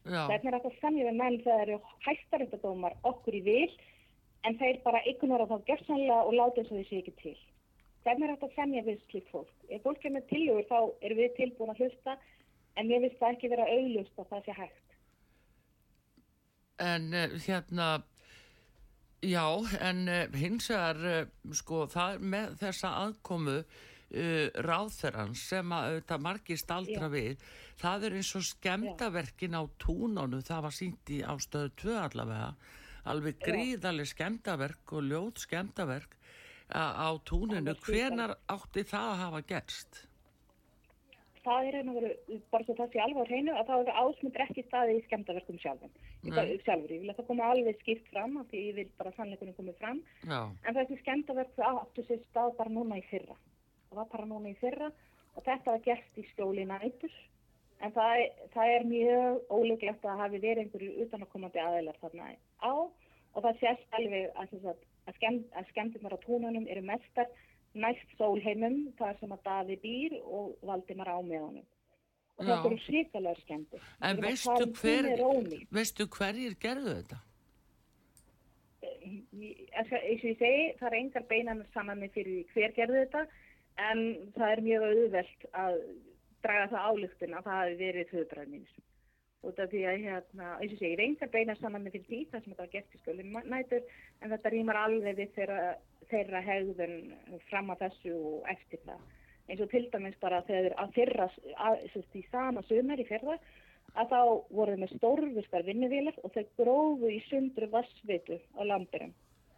[0.06, 3.70] Hvernig er þetta að semja við menn þegar eru hæstaréttadómar okkur í vil
[4.46, 7.37] en þeir bara ykkunar á þá gerðsanlega og láta þess að þeir sé ekki til.
[8.06, 9.54] Hvernig er þetta að semja við slikt fólk?
[9.66, 10.78] Ef fólk er með tiljóður þá
[11.09, 12.18] erum við tilbúin að hlusta
[12.78, 14.94] en ég vist það ekki vera auðlust að það sé hægt.
[16.87, 17.88] En uh, hérna,
[19.24, 19.44] já,
[19.88, 23.61] en uh, hins vegar, uh, sko, það með þessa aðkomu
[24.62, 27.11] ráþeran sem að auðvitað margir staldra já.
[27.11, 27.40] við,
[27.80, 32.52] það er eins og skemdaverkin á túnónu, það var sínt í ástöðu 2 allavega,
[33.10, 36.16] alveg gríðarlega skemdaverk og ljót skemdaverk
[36.72, 37.76] á túninu.
[37.86, 40.02] Hvenar átti það að hafa gerst?
[41.46, 44.64] Það er einhverju, bara svo það sé alveg á hreinu, að það er ásmundur ekki
[44.66, 45.92] staði í skemdaverkum sjálfum.
[46.26, 49.54] Sjálfur, ég vil að það koma alveg skipt fram, af því ég vil bara sannleikunum
[49.54, 50.00] komið fram.
[50.26, 50.40] Já.
[50.66, 53.38] En þessi skemdaverk áttu sér stað bara núna í fyrra.
[53.86, 57.14] Það var bara núna í fyrra og þetta var gert í skjóli nætur
[57.84, 58.22] En það,
[58.54, 62.28] það er mjög óleiklegt að hafi verið einhverju utanakomandi aðeinar þarna
[62.62, 62.72] á
[63.36, 67.30] og það sést alveg að, að, skemmt, að skemmtirnar á tónunum eru mestar
[67.76, 71.66] næst sólheimum þar sem að Daði býr og Valdimar á með honum.
[72.36, 73.84] Og það eru síkalega skemmtir.
[74.04, 75.06] En veistu, hver,
[75.72, 77.20] veistu hverjir gerðu þetta?
[78.86, 83.24] Eins og ég segi, það er engar beinan saman með fyrir hver gerðu þetta
[83.86, 84.02] en
[84.36, 85.78] það er mjög auðvelt að
[86.44, 88.76] draga það álugtun að það hafi verið höfbræðminns.
[89.44, 92.40] Út af því að, hérna, eins og sé, ég reynda beina saman með fyrir það
[92.40, 93.85] sem þetta var gert í skjólinn nætur
[94.22, 95.77] en þetta rýmar alveg við þeirra,
[96.11, 96.96] þeirra hegðun
[97.51, 99.05] fram að þessu og eftir það.
[99.46, 101.29] Eins og til dæmis bara þegar að þeirra,
[101.68, 103.37] að, sérst, í sama sömur í fyrra,
[103.94, 104.20] að þá
[104.57, 109.14] voruð með stórvistar vinnuvílar og þau grófu í sundru vassvitu á lampirum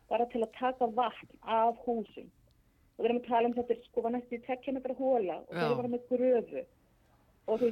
[0.08, 2.28] bara til að taka vatn af húsum.
[2.96, 5.74] Og við erum að tala um þetta, sko, var næstu í tekkimetra hóla og þau
[5.78, 6.62] voru með gröfu
[7.48, 7.68] og þú,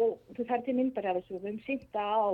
[0.00, 2.30] og þú fær til myndar af þessu, við höfum sýnta á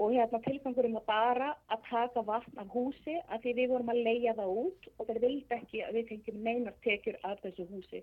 [0.00, 4.02] og hérna tilgangurum var bara að taka vatn af húsi að því við vorum að
[4.06, 8.02] leia það út og þeir vildi ekki að við fengjum neinar tekjur af þessu húsi.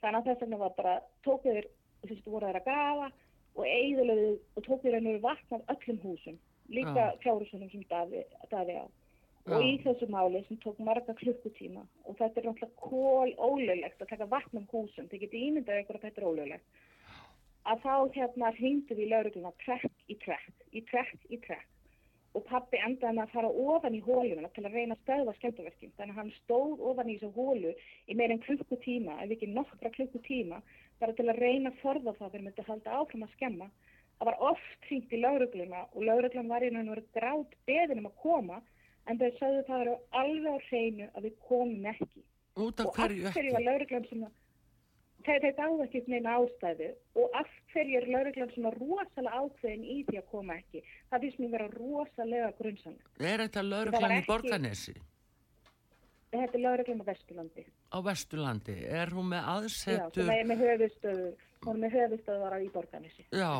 [0.00, 1.68] Þannig að þess vegna var bara, tókuður,
[2.02, 3.10] þú veist, voru þær að gafa
[3.56, 6.36] og eigðulegðu og tókuður hennur vatn af öllum húsum,
[6.68, 7.10] líka ja.
[7.24, 8.86] fjárhúsunum sem daði, daði á.
[9.50, 14.12] Og í þessu máli sem tók marga klukkutíma og þetta er náttúrulega kól ólöglegt að
[14.12, 16.80] taka vatn af húsum, það getur ímyndað eitthvað að þetta er ólöglegt
[17.68, 21.68] að þá hérna hringdu við laurugluna trekk í trekk, í trekk í trekk.
[22.38, 25.94] Og pappi endaði með að fara ofan í hóluna til að reyna að stöða skemmtaverkin
[25.96, 27.72] þannig að hann stóð ofan í þessu hólu
[28.06, 30.60] í meirinn klukkutíma, ef ekki nokkra klukkutíma
[31.02, 33.70] bara til að reyna að forða það fyrir að halda áfram að skemma.
[34.20, 38.10] Það var oft hringt í laurugluna og lauruglun var í náttúrulega verið grátt beðin um
[38.12, 38.60] að koma
[39.08, 42.22] en þau sagðu það eru alveg á hreinu að við komum ekki.
[42.60, 43.48] Út af hverju ekki?
[43.50, 44.30] þeir,
[45.26, 46.88] þeir dáðu ekki neina ástæðu
[47.20, 50.82] og af hverju er lauruglan svona rosalega ákveðin í því að koma ekki?
[51.10, 54.96] Það finnst mér vera rosalega grunnsann Er þetta lauruglan í Borganesi?
[56.30, 57.64] Þetta er lauruglan á Vesturlandi.
[57.90, 60.20] Á Vesturlandi, er hún með aðsetur?
[60.20, 63.50] Já, hún er með höfustöður hún er með höfustöður í Borganesi Já,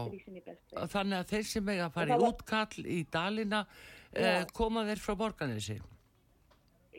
[0.94, 3.64] þannig að þeir sem eiga að fara í útkall í Dalina
[4.14, 5.77] eh, koma þeir frá Borganesi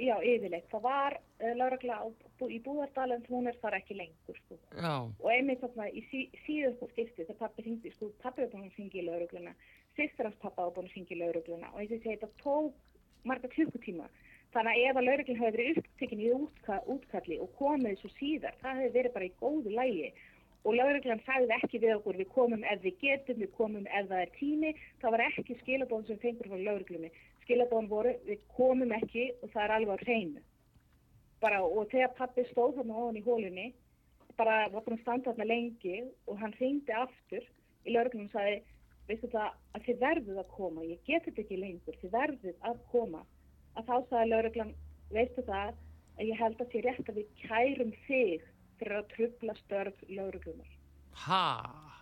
[0.01, 0.65] Já, yfirleitt.
[0.71, 1.97] Það var uh, lauragla
[2.49, 4.39] í Búðardal en hún er þar ekki lengur.
[4.39, 4.57] Sko.
[5.21, 8.79] Og einmitt þarna í sí, síðustu skipti þegar pappi hingdi, sko, pappi var búin að
[8.79, 9.53] syngja í laurugluna,
[9.99, 14.09] sýstrans pappa var búin að syngja í laurugluna og eins og þetta tók marga klukkutíma.
[14.55, 16.31] Þannig að ef að lauruglun hefði verið upptekinn í
[16.95, 20.13] útkalli og komið svo síðar, það hefði verið bara í góðu lægi
[20.61, 24.23] og lauruglan sagði ekki við okkur við komum ef við getum, við komum ef það
[24.25, 27.09] er tími, það var ekki skilabóðum sem fengur frá lauruglunni
[27.51, 30.43] skilabóðan voru við komum ekki og það er alveg á hreinu
[31.41, 33.67] bara og þegar pappi stóð þarna ofan í hólunni
[34.37, 35.97] bara var búin að standa þarna lengi
[36.29, 37.43] og hann ringdi aftur
[37.85, 38.57] í lauruglunum og sagði,
[39.09, 42.83] veistu það að þið verðuð að koma, ég get þetta ekki lengur, þið verðuð að
[42.93, 43.23] koma.
[43.75, 44.75] Að þá sagði lauruglan,
[45.11, 45.73] veistu það
[46.17, 48.45] að ég held að þið rétt að við kærum þig
[48.81, 50.77] fyrir að trubla störf lauruglunar.
[51.25, 52.00] Hæ?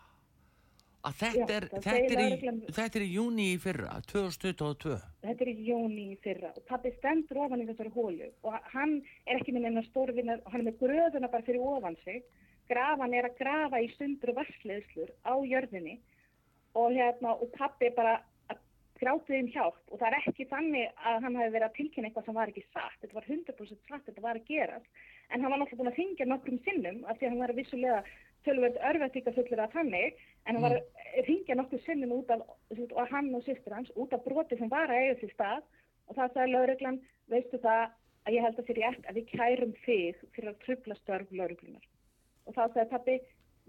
[1.08, 5.46] Að þetta, Já, er, þetta, er í, þetta er í júni í fyrra 2022 þetta
[5.46, 9.40] er í júni í fyrra og pappi stendur ofan í þessari hólu og hann er
[9.40, 12.24] ekki minn en að stórvinna og hann er með gröðuna bara fyrir ofan sig.
[12.70, 15.96] Grafan er að grafa í sundur og varsleðslur á jörðinni
[16.78, 18.20] og, hérna, og pappi bara
[19.00, 22.26] grátið um hjálp og það er ekki þannig að hann hafi verið að tilkynna eitthvað
[22.28, 22.98] sem var ekki satt.
[23.02, 24.90] Þetta var 100% satt, þetta var að gerast.
[25.30, 27.62] En hann var náttúrulega búin að þingja nokkrum sinnum af því að hann var að
[27.62, 28.00] vissulega
[28.48, 31.22] tölverð örvættíka fullir af þannig en hann var að mm.
[31.28, 32.44] ringja nokkuð sinnum út af
[32.90, 35.66] og hann og sýstur hans út af broti sem var að eiga því stað.
[36.10, 37.84] Og það sagði lauruglan, veistu það
[38.26, 41.86] að ég held að fyrir ég að við kærum þig fyrir að trubla störf lauruglunar
[42.50, 43.16] og þá sagði pappi,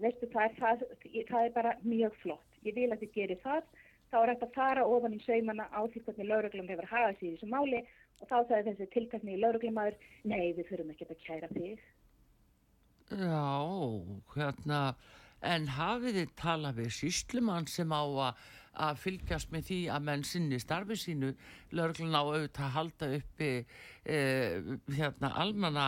[0.01, 0.83] veistu það, það,
[1.29, 2.47] það er bara mjög flott.
[2.65, 3.67] Ég vil að þið gerir það
[4.11, 7.29] þá er þetta að fara ofan í saumana á því hvernig lauruglan hefur hagað sér
[7.29, 7.81] í þessu máli
[8.21, 9.97] og þá sagði þessi tilkastni í lauruglumæður,
[10.29, 11.81] nei við þurfum ekki að kæra þig
[13.11, 13.43] Já,
[14.37, 14.81] hérna,
[15.43, 18.03] en hafið þið talað við síslumann sem á
[18.71, 21.33] að fylgjast með því að menn sinni starfi sínu,
[21.75, 23.49] lörglun á auðvitað að halda uppi
[24.07, 24.19] e,
[24.95, 25.87] hérna almanna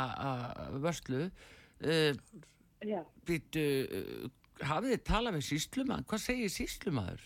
[0.84, 1.30] vörslu.
[1.80, 2.12] E,
[3.24, 3.64] býtu,
[4.68, 6.04] hafið þið talað við síslumann?
[6.12, 7.24] Hvað segir síslumadur?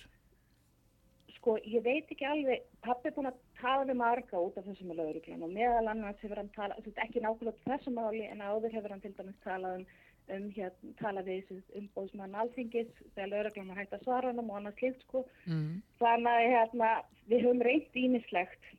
[1.48, 4.90] Sko, ég veit ekki alveg, pappi er búin að tala við marga út af þessum
[4.92, 9.04] lögurglun og meðal annars hefur hann talað, ekki nákvæmlega þessum máli en áður hefur hann
[9.06, 9.86] til dæmis talað um,
[10.36, 14.76] um hérna, talað við umbóðsmann alþingis þegar lögurglun har hægt að svara hann og annars
[14.82, 15.24] slikt sko.
[15.46, 15.72] Mm.
[16.02, 16.92] Þannig að hérna,
[17.32, 18.70] við höfum reynd ímislegt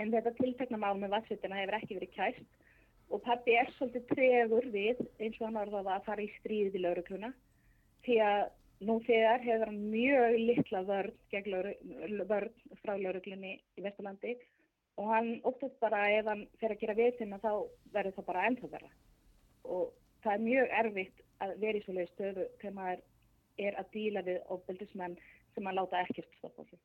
[0.00, 4.72] en þetta tiltekna mál með vassvitina hefur ekki verið kæst og pappi er svolítið tregur
[4.72, 7.34] við eins og hann orðaði að fara í stríðið í lögurgluna
[8.08, 8.48] því að
[8.82, 11.14] Nú þegar hefur hann mjög litla vörð,
[12.30, 14.34] vörð frá lauruglunni í Vesturlandi
[15.00, 17.52] og hann óttast bara ef hann fer að gera viðsynna þá
[17.94, 18.90] verður það bara ennþá verða.
[19.62, 19.92] Og
[20.24, 23.04] það er mjög erfitt að vera í svoleiði stöðu þegar maður
[23.66, 25.16] er að díla við ofbeldismenn
[25.54, 26.82] sem maður láta ekkert stoppa sig.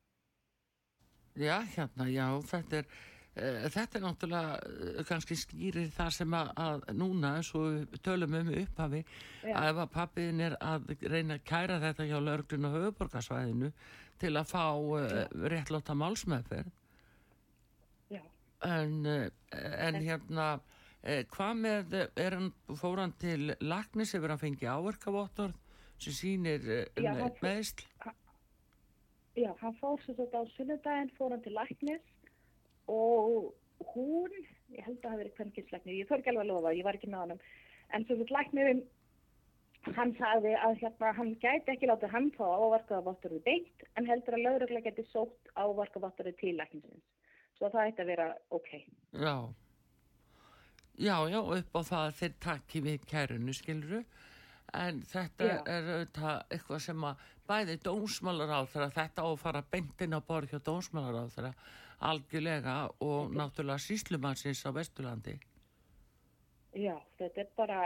[1.37, 2.87] Já, hérna, já, þetta er
[3.37, 8.49] þetta er náttúrulega eh, kannski skýrir það sem að, að núna eins og tölum um
[8.63, 9.53] upphafi Já.
[9.53, 13.71] að ef að pappiðin er að reyna að kæra þetta hjá lörglun og höfuborgarsvæðinu
[14.17, 15.21] til að fá uh,
[15.53, 16.73] réttláta málsmeðferð.
[18.65, 20.45] En, en hérna
[21.05, 22.47] eh, hvað með er hann
[22.79, 25.53] fóran til lagnis ef hann fengi áverkavottor
[26.01, 27.85] sem sýnir uh, meðsl
[29.37, 32.09] Já, hann fór svo þetta á sunnudaginn fór hann til lagnis
[32.91, 34.35] og hún,
[34.73, 36.97] ég held að það hefði verið kvennkynnsleiknir, ég þarf ekki alveg að lofa, ég var
[36.99, 37.43] ekki með honum,
[37.93, 38.81] en svo læknirinn,
[39.95, 44.43] hann sagði að hérna, hann gæti ekki látið hann fá ávarkaðavotturði beint, en heldur að
[44.47, 47.05] lauruglega geti sótt ávarkavatturði til lækninsins.
[47.57, 48.71] Svo það ætti að vera ok.
[49.17, 49.35] Já,
[50.97, 54.03] já, já, upp á það þeir takki við kærunu, skiluru,
[54.77, 55.57] en þetta já.
[55.71, 60.21] er auðvitað eitthvað sem að bæði dómsmálar á þeirra, þetta á að fara beintinn á
[60.27, 61.53] borð hjá dómsmálar á þeirra,
[62.05, 65.37] algjörlega og þetta náttúrulega síslumansins á Vesturlandi.
[66.77, 67.81] Já, þetta er bara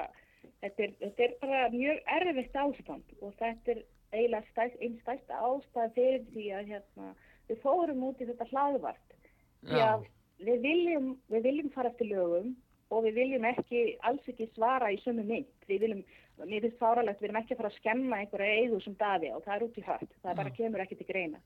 [0.61, 5.93] þetta er, þetta er bara mjög erfitt ástand og þetta er eiginlega einn stæsta ástæð
[5.95, 7.13] fyrir því að hérna,
[7.47, 9.15] við fórum út í þetta hlaðvart
[9.71, 10.03] að
[10.41, 12.51] við viljum, við viljum fara eftir lögum
[12.91, 15.51] og við viljum ekki, alls ekki svara í sömu mynd.
[15.69, 16.01] Við viljum,
[16.41, 19.55] mér finnst fáralegt við viljum ekki fara að skemma einhverja eigu sem daði og það
[19.55, 21.39] er út í hött, það bara kemur ekki til greina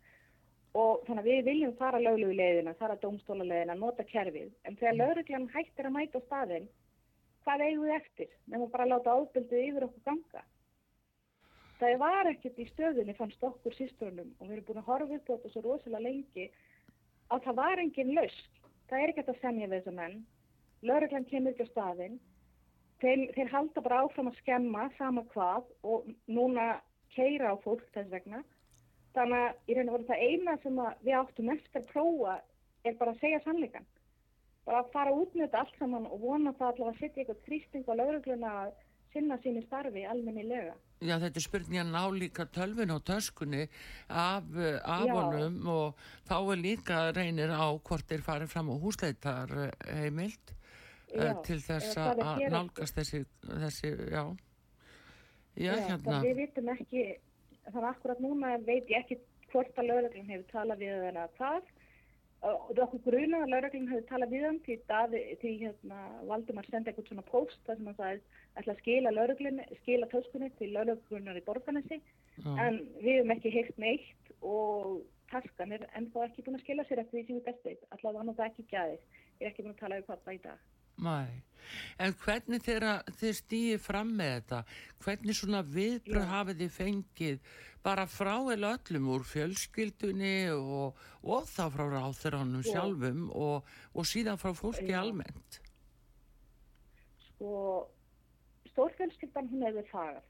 [0.75, 4.99] og þannig að við viljum fara löglegu leiðina, fara domstóluleiðina, nota kerfið, en þegar mm.
[5.01, 6.67] lögreglan hættir að mæta á staðin,
[7.45, 8.33] hvað eigum við eftir?
[8.51, 10.43] Nefnum bara að láta ábyldið yfir okkur ganga.
[11.79, 15.31] Það var ekkert í stöðunni fannst okkur sístrunum og við erum búin að horfa upp
[15.31, 16.45] á þetta svo rosalega lengi
[17.35, 18.61] að það var engin lausn.
[18.89, 20.17] Það er ekkert að semja við þessa menn.
[20.87, 22.19] Lögreglan kemur ekki á staðin.
[23.03, 26.67] Þeir, þeir halda bara áfram að skemma sama hvað og núna
[27.15, 28.43] keira á fólk þess vegna
[29.15, 32.39] Þannig að í raun og veru það eina sem við áttum eftir að prófa
[32.85, 33.85] er bara að segja sannleikan.
[34.65, 37.45] Bara að fara út með þetta allt saman og vona það allavega að setja eitthvað
[37.45, 38.73] þrýsting á laurugluna að
[39.15, 40.73] sinna síni starfi almennilega.
[41.03, 43.67] Já þetta er spurning að ná líka tölvin á töskunni
[44.07, 44.47] af,
[44.83, 49.53] af honum og þá er líka reynir á hvort þeir farið fram á húsleitar
[49.99, 50.55] heimild
[51.13, 54.23] eh, já, til þess að nálgast þessi, þessi já.
[55.55, 56.19] Já, já hérna.
[56.25, 57.05] Við vitum ekki
[57.69, 59.19] þannig að akkurat núna veit ég ekki
[59.51, 61.73] hvort að lögreglun hefur talað við eða hvað
[62.45, 66.91] og okkur gruna að lauröglinn hefði talað við hann því, Daði, því hérna, Valdimar sendið
[66.91, 68.21] eitthvað svona post þar sem hann sagði
[68.59, 71.99] ætla að skila lauröglinn, skila töskunni til lauröglunnar í borganessi
[72.43, 72.59] mm.
[72.67, 75.01] en við hefum ekki heilt neitt og
[75.31, 78.33] taskan er ennþá ekki búin að skila sér eftir því sem við bestið, allavega hann
[78.33, 80.65] og það ekki gæðið, ég er ekki búin að tala um pappa í dag.
[81.03, 81.43] Nei,
[81.99, 84.59] en hvernig þeirra þið stýðir fram með þetta,
[85.03, 87.49] hvernig svona viðbröð hafið þið fengið
[87.85, 94.39] bara frá eða öllum úr fjölskyldunni og, og þá frá ráþurannum sjálfum og, og síðan
[94.41, 95.01] frá fólki Já.
[95.03, 95.59] almennt?
[97.27, 97.51] Sko,
[98.71, 100.23] stórfjölskyldan hún hefur þagað.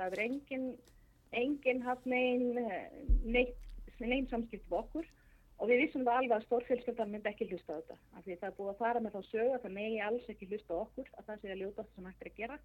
[0.00, 0.70] Það er enginn
[1.30, 3.52] enginn haft neinn neinn
[4.00, 5.10] nein samskipt við okkur
[5.60, 8.46] og við vissum það alveg að stórfjölskyldan myndi ekki hlusta á þetta af því það
[8.48, 11.26] er búið að fara með þá sögu að það megi alls ekki hlusta okkur að
[11.26, 12.56] það sé að ljóta sem hægt er að gera.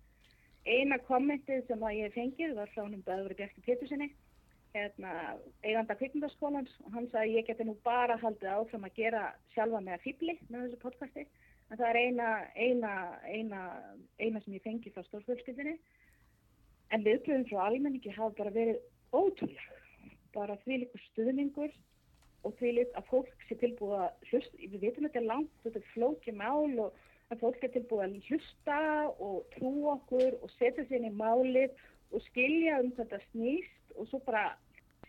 [0.66, 4.08] Eina kommentið sem að ég fengið var frá húnum Böður Bjarki Pétursinni
[4.76, 5.12] hérna,
[5.64, 9.98] eiganda kvikmyndaskólans og hann sagði ég geti nú bara haldið áfram að gera sjálfa með
[9.98, 11.28] að fýbli með þessu podcasti.
[11.70, 12.96] En það er eina, eina,
[13.28, 13.62] eina,
[14.20, 15.78] eina sem ég fengið frá stórfjölskyldinni
[16.94, 18.82] en viðbröðum frá almenningi hafa bara verið
[19.16, 19.82] ótrúlega
[20.36, 21.72] bara því líka stuðningur
[22.46, 25.82] og því lit að fólk sé tilbúið að hlusta, við veitum þetta er langt, þetta
[25.82, 27.00] er flókið mál og
[27.34, 28.80] að fólk er tilbúið að hlusta
[29.28, 31.74] og trú okkur og setja sér inn í málið
[32.14, 34.52] og skilja um þetta snýst og svo bara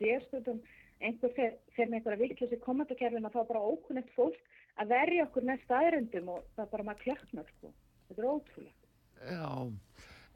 [0.00, 0.62] sérstöldum
[1.04, 4.38] einhver fer, fer með einhverja viklusi komandakerfin að það er bara ókunnett fólk
[4.80, 7.72] að verja okkur næst aðröndum og það er bara maður klöknar sko.
[8.08, 8.90] Þetta er ótrúlega.
[9.16, 9.50] Já,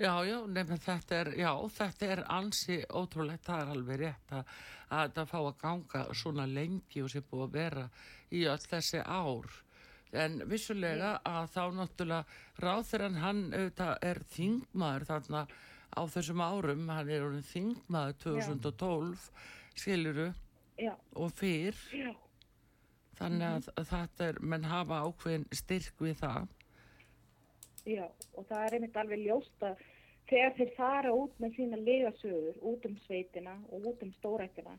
[0.01, 4.53] Já, já, nefnum þetta er, já, þetta er ansi ótrúlegt, það er alveg rétt að,
[4.97, 7.83] að það fá að ganga svona lengi og sé búið að vera
[8.33, 9.59] í öll þessi ár.
[10.23, 15.45] En vissulega að þá náttúrulega ráþurann hann auðvitað er þingmaður þarna
[15.91, 19.29] á þessum árum, hann er orðin þingmaður 2012,
[19.85, 20.31] skiluru,
[20.81, 20.95] já.
[21.13, 21.85] og fyrr.
[21.93, 22.15] Já.
[23.21, 26.49] Þannig að, að þetta er, menn hafa ákveðin styrk við það.
[27.89, 28.05] Já,
[28.37, 29.81] og það er einmitt alveg ljóst að
[30.31, 34.77] þegar þeir fara út með sína liðasögur, út um sveitina og út um stórættina,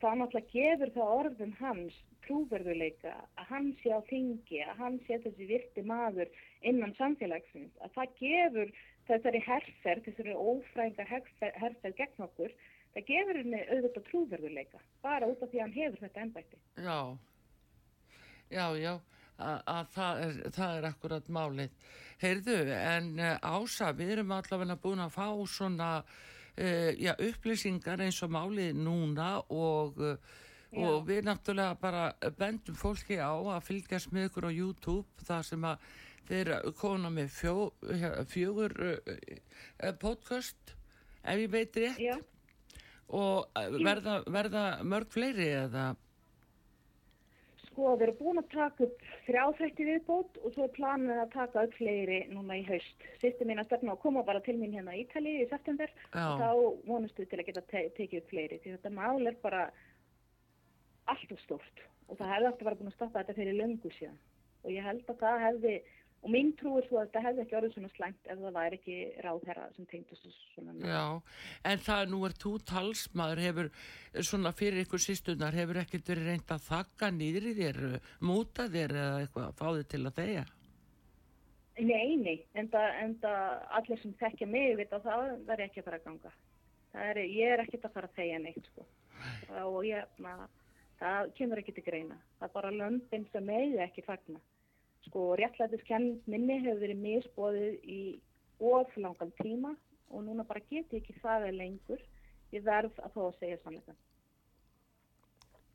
[0.00, 5.18] þá náttúrulega gefur það orðum hans trúverðuleika að hann sé á þingi, að hann sé
[5.24, 6.30] þessi virti maður
[6.62, 8.72] innan samfélagsins, að það gefur
[9.08, 12.54] þessari herrferð, þessari ófrænga herrferð gegn okkur,
[12.94, 16.62] það gefur henni auðvitað trúverðuleika, bara út af því að hann hefur þetta ennbætti.
[16.86, 16.98] Já,
[18.54, 18.94] já, já
[19.38, 21.74] að það er, það er akkurat málið.
[22.22, 28.22] Heyrðu, en uh, ása, við erum allavega búin að fá svona uh, já, upplýsingar eins
[28.22, 30.14] og málið núna og, uh,
[30.84, 32.04] og við náttúrulega bara
[32.38, 35.90] bendum fólki á að fylgjast með ykkur á YouTube þar sem að
[36.24, 37.56] þeir koma með fjó,
[38.32, 38.72] fjögur
[40.00, 40.72] podcast,
[41.20, 42.14] ef ég veit rétt, já.
[43.12, 43.50] og
[43.84, 45.90] verða, verða mörg fleiri eða?
[47.74, 51.64] Sko, við erum búin að taka upp þrjáþætti viðbót og svo er planin að taka
[51.66, 53.06] upp fleiri núna í haust.
[53.18, 56.22] Sýstum mín að stefna að koma bara til mín hérna í Ítali í september Já.
[56.22, 58.60] og þá vonustu til að geta te tekið upp fleiri.
[58.62, 59.64] Því þetta mál er bara
[61.10, 64.22] allt og stórt og það hefði alltaf verið búin að stoppa þetta fyrir löngu síðan.
[64.62, 65.74] Og ég held að það hefði
[66.24, 68.76] Og mín trú er svo að þetta hefði ekki orðið svona slæmt ef það væri
[68.78, 68.94] ekki
[69.26, 70.76] ráðherra sem tengdast svona.
[70.80, 71.02] Já,
[71.68, 73.68] en það nú er þú talsmaður, hefur
[74.30, 77.80] svona fyrir ykkur sístunar, hefur ekkert verið reynd að þakka nýðri þér,
[78.24, 80.46] múta þér eða eitthvað, fá þið til að þeia?
[81.84, 83.44] Nei, nei, en það
[83.80, 86.34] allir sem þekkja mig vita það verður ekki að fara að ganga.
[87.04, 88.88] Er, ég er ekkert að fara að þeia neitt sko.
[89.66, 90.48] Og ég, maður,
[91.02, 92.16] það kemur ekki til greina.
[92.38, 94.40] Það er bara löndin sem megi ekki fagna
[95.04, 98.00] sko réttlætiskenn minni hefur verið misbóðið í
[98.64, 99.74] oflangan tíma
[100.10, 102.02] og núna bara geti ekki það lengur.
[102.54, 104.02] Ég verð að þó að segja sannleikan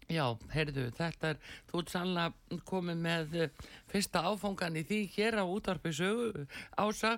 [0.10, 3.36] Já, heyrðu, þetta er þú ert sannlega komið með
[3.92, 6.48] fyrsta áfangan í því hér á útvarpisögu
[6.82, 7.12] ása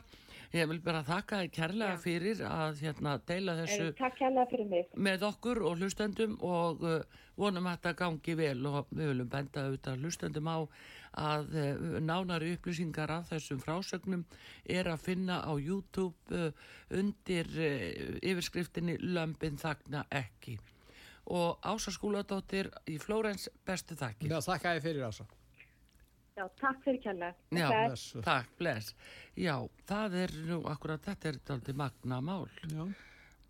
[0.52, 3.86] Ég vil bara þakka þið kærlega fyrir að hérna, deila þessu
[5.00, 6.98] með okkur og hlustendum og uh,
[7.40, 10.60] vonum að þetta gangi vel og við viljum benda auðvitað hlustendum á
[11.24, 14.26] að uh, nánari upplýsingar af þessum frásögnum
[14.68, 16.52] er að finna á YouTube uh,
[17.00, 20.60] undir uh, yfirskriftinni Lömpin þakna ekki
[21.32, 24.28] og Ása skóladóttir í Flórens bestu þakki.
[24.28, 25.28] Já, þakka ég fyrir Ása.
[26.42, 27.28] Já, takk fyrir kjalla.
[27.54, 28.04] Já, bless.
[28.26, 28.96] takk, bless.
[29.38, 32.86] Já, það er nú, akkurat þetta er aldrei magna mál Já.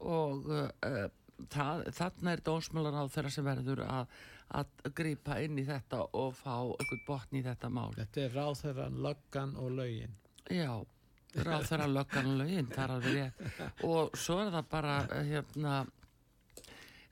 [0.04, 1.06] og uh,
[1.54, 4.18] það, þarna er dónsmálar á þeirra sem verður að,
[4.60, 7.94] að grýpa inn í þetta og fá einhvern botn í þetta mál.
[7.96, 10.20] Þetta er ráð þeirra löggan og lögin.
[10.52, 10.74] Já,
[11.48, 13.82] ráð þeirra löggan og lögin, það er alveg rétt.
[13.88, 15.00] Og svo er það bara,
[15.32, 15.80] hérna,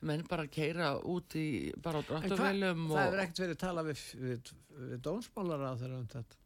[0.06, 1.46] menn bara keira út í
[1.82, 2.96] bara á dráttuvélum og...
[2.96, 4.52] Það er ekkert verið að tala við, við,
[4.90, 6.39] við dónsmálar á þeirra um þetta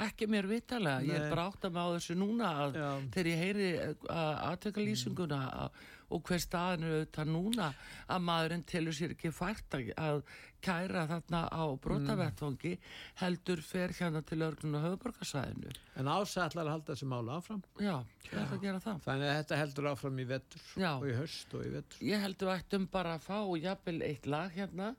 [0.00, 2.88] ekki mér vitalega, ég er bara átt að á þessu núna að Já.
[3.14, 3.66] þegar ég heyri
[4.08, 5.82] aðtökkalýsinguna mm.
[6.16, 7.68] og hver staðin eru þetta núna
[8.08, 10.22] að maðurinn telur sér ekki fært að
[10.62, 12.92] kæra þarna á brotavettfangi mm.
[13.20, 17.98] heldur fer hérna til örglun og höfuborgarsvæðinu En ásætlar að halda þessu málu áfram Já,
[18.30, 20.92] ég ætla að gera það Þannig að þetta heldur áfram í vettur Já.
[20.94, 24.54] og í höst og í vettur Ég heldur ættum bara að fá jafnvel eitt lag
[24.54, 24.94] hérna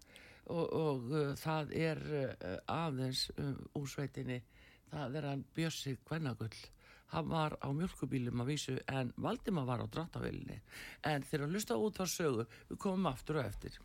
[0.51, 4.41] og, og uh, það er uh, aðeins uh, úr sveitinni
[4.93, 6.59] það er hann Bjössi Kvennagull.
[7.13, 10.59] Hann var á mjölkubílum að vísu en Valdima var á dráttavelinni
[11.05, 12.47] en þegar hann lusta út á sögu.
[12.69, 13.77] Við komum aftur og eftir.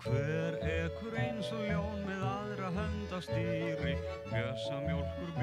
[0.00, 3.96] Hver ekkur eins og ljón með aðra höndastýri
[4.32, 5.36] Bjössa mjölkur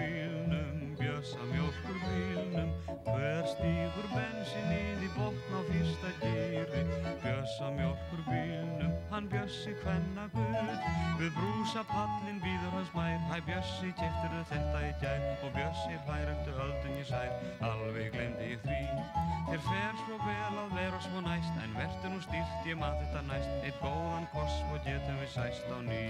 [9.28, 13.18] hann Bjössi hvenna guð Við brúsa pallin býður hans mær.
[13.32, 15.24] Hæ Bjössi keftur þetta í gær?
[15.44, 17.32] Og Bjössi hlær eftir öldun í sær.
[17.66, 18.80] Alveg glemdi ég því.
[19.50, 23.24] Þér fer svo vel að vera svo næst En verður nú stýrt ég maður þetta
[23.32, 23.52] næst.
[23.66, 26.04] Eitt góðan koss og getum við sæst á ný.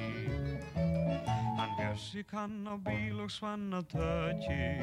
[1.57, 4.77] Hann Bjössi kann á bíl og svanna tökki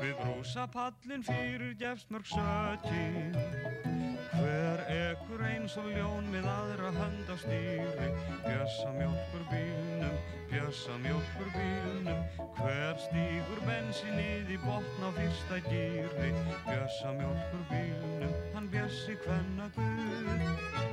[0.00, 7.36] Við brúsa pallin fyrir gefsmörg sökki Hver ekkur eins og ljón með aðra hönd á
[7.40, 8.08] stýri?
[8.44, 10.16] Bjössa mjölkur bílnum,
[10.50, 12.24] bjössa mjölkur bílnum.
[12.58, 16.32] Hver stýgur bensinnið í botn á fyrsta gýri
[16.66, 20.85] Bjössa mjölkur bílnum, hann bjössi hvenna guð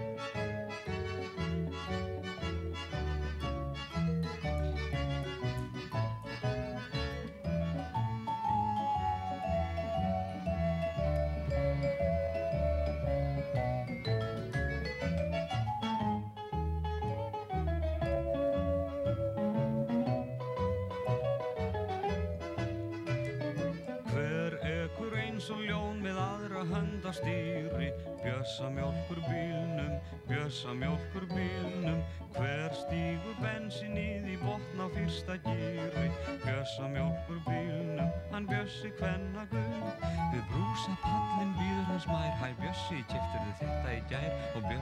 [30.64, 32.00] bjössa mjölkur bílnum
[32.34, 36.08] Hver stígur bensinnið í botn á fyrsta gýri
[36.46, 39.33] Bjössa mjölkur bílnum, hann bjössi hvenna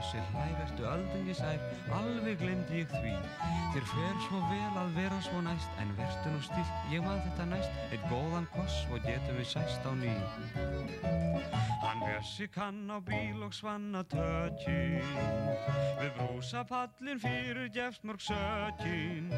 [0.02, 1.58] Og bjössi hlævertu öldungi sær
[1.94, 3.12] Alveg glemdi ég því.
[3.74, 7.46] Þér fer svo vel að vera svo næst En vertu nú stilt, ég maður þetta
[7.52, 10.10] næst Eitt góðan koss og getum við sæst á ný.
[11.84, 14.98] Hann Bjössi kann á bíl og svanna tökkin
[16.02, 19.30] Við brúsa pallin fyrir gefsmörg sökkin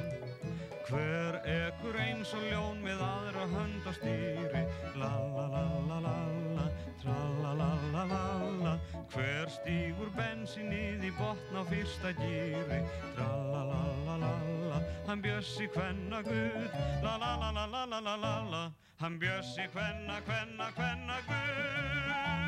[0.84, 4.60] Hver ekkur eins og ljón með aðra hönd á stýri
[5.00, 6.66] Lalalalala,
[7.00, 8.74] tralalalala
[9.14, 12.82] Hver stýgur bensinnið í botn á fyrsta gýri
[13.16, 18.64] Tralalalala, hann bjössi hvenna Guð Lalalalalala,
[19.00, 22.43] hann bjössi hvenna, hvenna, hvenna Guð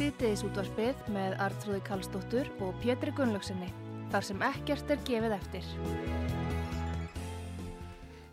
[0.00, 3.66] Sítiðis útvarpið með Artrúði Kallstóttur og Pétri Gunnlaugsinni,
[4.08, 5.66] þar sem ekkert er gefið eftir.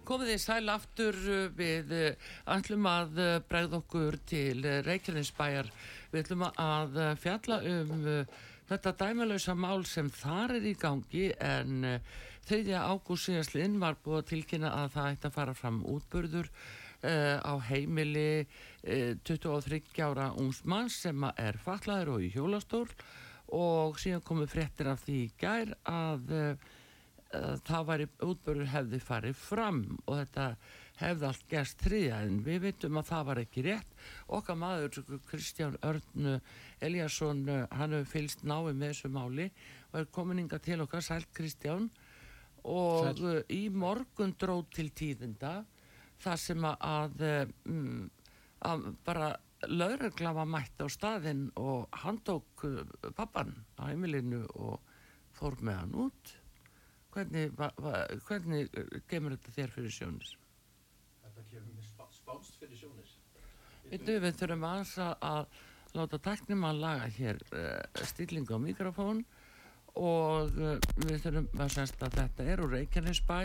[0.08, 1.92] Komið þið sæl aftur uh, við
[2.56, 5.74] ætlum uh, að uh, bregða okkur til Reykjanesbæjar.
[6.14, 8.08] Við ætlum að fjalla um
[8.72, 11.84] þetta dæmalösa mál sem þar er í gangi en
[12.48, 12.64] 3.
[12.80, 16.48] ágúst síðastlinn var búið að tilkynna að það ætti að fara fram útbörður
[17.04, 22.88] uh, á heimili uh, 23 ára ungsmann sem er fallaður og í hjólastól.
[23.56, 26.74] Og síðan komið fréttir af því gær að uh,
[27.68, 30.46] það væri útbörður hefði farið fram og þetta
[30.98, 32.20] hefði allt gerst þriðja.
[32.26, 33.96] En við veitum að það var ekki rétt.
[34.34, 36.38] Okkar maður Kristján Örn
[36.84, 39.50] Eliasson hann hefur fylst náið með þessu máli
[39.92, 41.06] og er komininga til okkar.
[41.06, 41.90] Sæl Kristján.
[42.68, 43.44] Og Sæl.
[43.54, 45.60] í morgun dróð til tíðinda
[46.24, 47.24] það sem að,
[47.70, 48.08] um,
[48.66, 49.30] að bara
[49.68, 52.82] laurugla var mætt á staðinn og hann tók uh,
[53.18, 54.82] pappan á heimilinu og
[55.38, 56.34] fór með hann út.
[57.14, 58.70] Hvernig, va, va, hvernig
[59.10, 60.36] kemur þetta þér fyrir sjónis?
[61.24, 63.16] Þetta kemur mér spánst fyrir sjónis
[63.88, 65.46] Við, við þurfum aðeins að
[65.96, 69.24] láta taknum að laga hér uh, stílingu á mikrofón
[69.98, 73.40] og uh, við þurfum að sérsta að þetta er úr Reykjanesbæ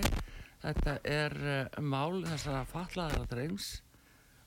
[0.62, 3.80] Þetta er uh, mál þessara fatlaðara drengs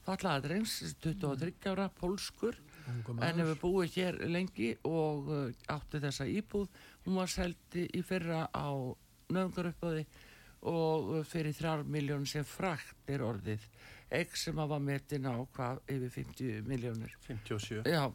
[0.05, 6.69] fallaða drengs, 23 ára, pólskur, en hefur búið hér lengi og uh, átti þessa íbúð.
[7.05, 8.69] Hún var seldi í fyrra á
[9.33, 10.05] nöðungaruppaði
[10.69, 13.65] og fyrir þrjár miljón sem frakt er orðið.
[14.13, 17.13] Egg sem hafa metin á hvað yfir 50 miljónir.
[17.25, 17.81] 57.
[17.89, 18.05] Já,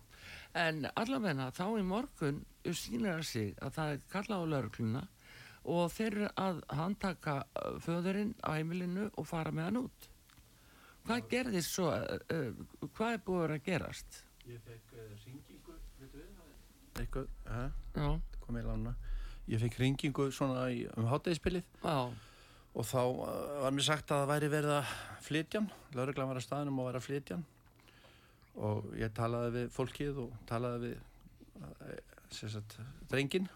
[0.58, 5.02] en allavegna þá í morgun sýnir það sig að það er kalla á laurugluna
[5.70, 10.08] og þeir eru að handtaka uh, föðurinn á heimilinu og fara með hann út.
[11.06, 14.24] Hvað gerðist svo, uh, uh, hvað er búið að gerast?
[14.50, 15.14] Ég fekk uh,
[16.36, 16.50] það?
[17.00, 17.62] Eitthvað, hæ?
[17.94, 18.10] Já,
[18.42, 18.96] Kom ég lána.
[19.50, 22.10] Ég fekk ringingu svona í, um hátægisbilið já,
[22.70, 23.30] og þá uh,
[23.64, 24.92] var mér sagt að það væri verið að
[25.26, 25.70] flytja hann.
[25.98, 27.46] Lörglan var að staðnum og var að flytja hann.
[28.60, 31.96] Og ég talaði við fólkið og talaði við uh,
[32.30, 32.76] sagt,
[33.10, 33.48] drengin.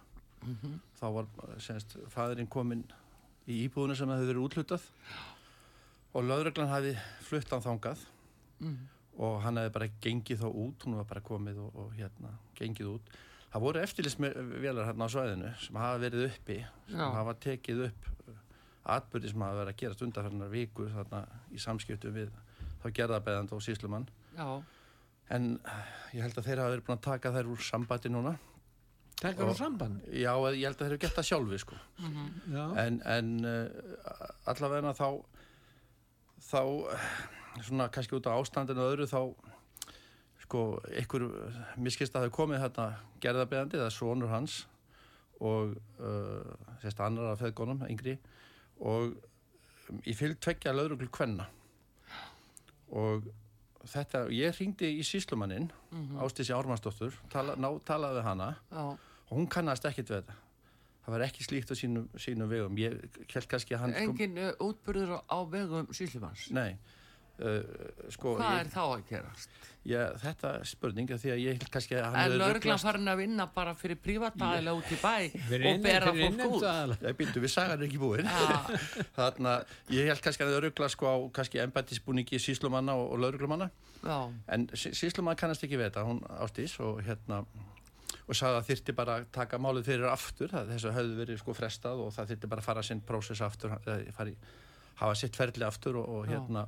[0.45, 1.29] Mhm, Þá var
[1.59, 2.85] sem sagt, fæðurinn kominn
[3.49, 4.89] í íbúðuna sem það hefði verið útlutað
[6.15, 6.95] og lögreglan hafi
[7.27, 8.05] flutt hann þangað
[8.63, 8.77] mhm,
[9.19, 12.89] og hann hefði bara gengið þá út, hún var bara komið og, og hérna, gengið
[12.97, 13.13] út.
[13.55, 16.57] Það voru eftirlisvelar hérna á svæðinu sem hafa verið uppi,
[16.91, 17.11] sem Já.
[17.15, 18.09] hafa tekið upp
[18.95, 21.21] atbyrði sem hafa verið að gerast undarferðnar viku þarna
[21.55, 22.33] í samskiptum við
[22.83, 24.09] þá gerðarbeðand og síslumann.
[24.37, 24.49] já,
[25.33, 25.47] En
[26.13, 28.35] ég held að þeir hafa verið búin að taka þær úr sambandi núna.
[29.25, 30.03] Tekar Og- þú samband?
[30.13, 31.79] Já, ég held að þeir eru gett það sjálfi, sko.
[32.03, 32.65] mhm, Já.
[32.85, 35.09] En, en uh, allavega þá,
[36.45, 36.61] þá,
[37.65, 39.21] svona kannski út á ástandinu og öðru þá,
[40.45, 40.63] sko,
[41.01, 41.25] ykkur
[41.81, 42.89] miskist að hafa komið hérna
[43.25, 44.59] gerðarbeðandi, það er sonur hans
[45.41, 46.53] og uh,
[46.83, 48.19] sérst annar af feðgónum, yngri
[48.85, 49.15] og
[49.89, 51.49] um, í fylg tveggja löðrugl kvenna
[52.95, 53.25] og
[53.89, 58.85] þetta, ég ringdi í síslumanninn mhm, Ástísi Ármannsdóttur, tala, ná, talaði hana já,
[59.37, 60.41] hún kannast ekkit við þetta.
[61.05, 62.79] Það var ekki slíkt á sínum, sínum vegum.
[62.81, 62.95] Ég
[63.35, 66.47] held kannski að hann engin uh, útburður á, á vegum síslumans.
[66.49, 66.79] sko, nei.
[67.35, 67.61] Uh,
[68.15, 69.55] sko Hvað ég, er þá að gerast?
[69.91, 73.11] ég, þetta er spurning af því að ég held kannski að hann En lauruglan farin
[73.11, 75.17] að vinna bara fyrir prívatæðilega út í bæ
[75.73, 76.95] og bera fólk út.
[77.03, 78.31] Ég býttu, við sagan ekki búin.
[78.31, 78.79] Já,
[79.19, 79.57] þarna,
[79.91, 83.69] ég held kannski að það ruggla sko á kannski embættisbúningi síslumanna og, og lauruglumanna
[83.99, 84.17] já,
[84.55, 86.07] en sí- sýslumann kannast ekki við þetta.
[86.07, 87.43] Hún ástís og hérna
[88.25, 91.55] og sagði að þyrti bara að taka málið fyrir aftur það þessu höfðu verið sko
[91.57, 93.75] frestað og það þyrti bara að fara sinn prósess aftur
[94.17, 94.35] fari,
[95.01, 96.65] hafa sitt ferli aftur og, og hérna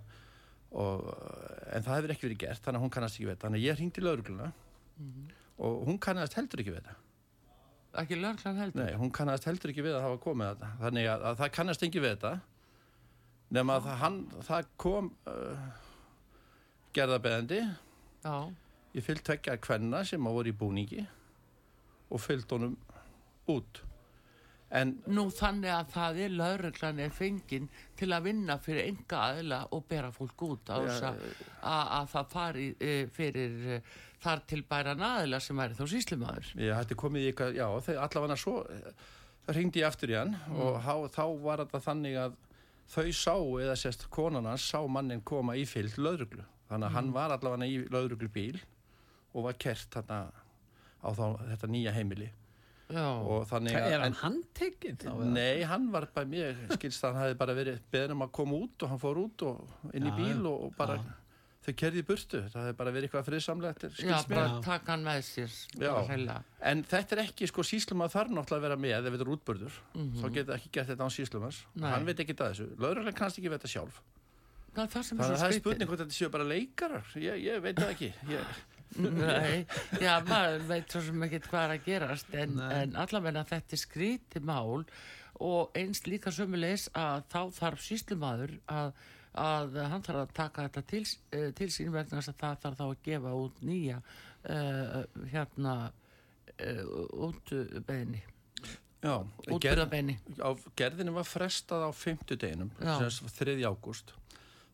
[0.76, 1.06] og,
[1.72, 3.46] en það hefur ekki verið gert þannig að hún kannast ekki við þetta.
[3.46, 4.50] Þannig að ég hringdi laurugluna
[5.56, 6.98] og hún kannast heldur ekki við þetta.
[7.96, 8.82] Ekki lauruglan heldur.
[8.82, 10.70] Nei, hún kannast heldur ekki við að hafa komið þetta.
[10.82, 12.32] Þannig að, að það kannast ekki við þetta
[13.56, 15.66] nema að það, hann, það kom uh,
[16.96, 17.60] gerðabeðandi
[18.26, 18.34] Já,
[18.96, 21.04] ég fyllt tvekja kvenna sem að voru í búningi
[22.10, 22.76] og fyllt honum
[23.52, 23.82] út.
[24.76, 29.60] En nú þannig að það er lauruglan er fenginn til að vinna fyrir enga aðila
[29.76, 31.20] og bera fólk út á þess að,
[31.62, 33.78] að að það fari e, fyrir e,
[34.24, 36.50] þar til bæran aðila sem væri þá síslumæður.
[36.64, 38.56] ég hætti komið í eitthvað já, allavega svo
[39.46, 42.36] það ringdi ég aftur í hann og há, þá var þetta þannig að
[42.90, 47.12] þau sá eða sérst konan hans sá mannin koma í fyllt lauruglu þannig að hann
[47.14, 48.58] var allavega í lauruglu bíl
[49.36, 50.24] og var kert þarna
[51.06, 52.28] á þá, þetta nýja heimili
[52.86, 55.08] Já, og þannig Er hann handtekinn þá?
[55.10, 55.24] eða?
[55.34, 58.60] Nei, hann var bara mér, skilst að hann hefði bara verið beðin um að koma
[58.62, 61.14] út og hann fór út og inn í Já, bíl og, og bara Já.
[61.66, 64.36] þau kerði í burtu, það hefði bara verið eitthvað friðsamlegt já skilst mér.
[64.38, 65.56] bara taka hann með sér.
[66.62, 69.32] En þetta er ekki, sko, síslum að þarf náttúrulega að vera með ef þetta er
[69.34, 69.80] útburður,
[70.20, 71.82] þá geta ekki gert þetta án síslumans, Mhm.
[71.82, 71.90] Nei.
[71.90, 73.98] hann veit ekki það þessu Lögreglan kannast ekki við þetta sjálf
[74.76, 77.76] Það er það er það er spurning hvort þetta séu bara leikarar ég, ég veit
[77.82, 78.46] það ekki ég,
[78.96, 79.66] Nei,
[80.00, 83.82] já, maður veit svo sem ekki hvað er að gerast en, en allavega þetta er
[83.82, 84.86] skríti mál
[85.44, 88.94] og eins líka sömulegis að þá þarf síslumadur að,
[89.36, 91.02] að hann þarf að taka þetta til,
[91.36, 95.02] eh, til sín vegna þess að það þarf þá að gefa út nýja uh,
[95.34, 95.76] hérna
[96.56, 98.22] uh, útbeðni
[99.04, 99.20] Já,
[99.52, 102.96] útbyrðabeini á, gerðinu var frestað á fimmtudeginum, Já.
[103.12, 103.60] sem 3.
[103.68, 104.14] ágúst.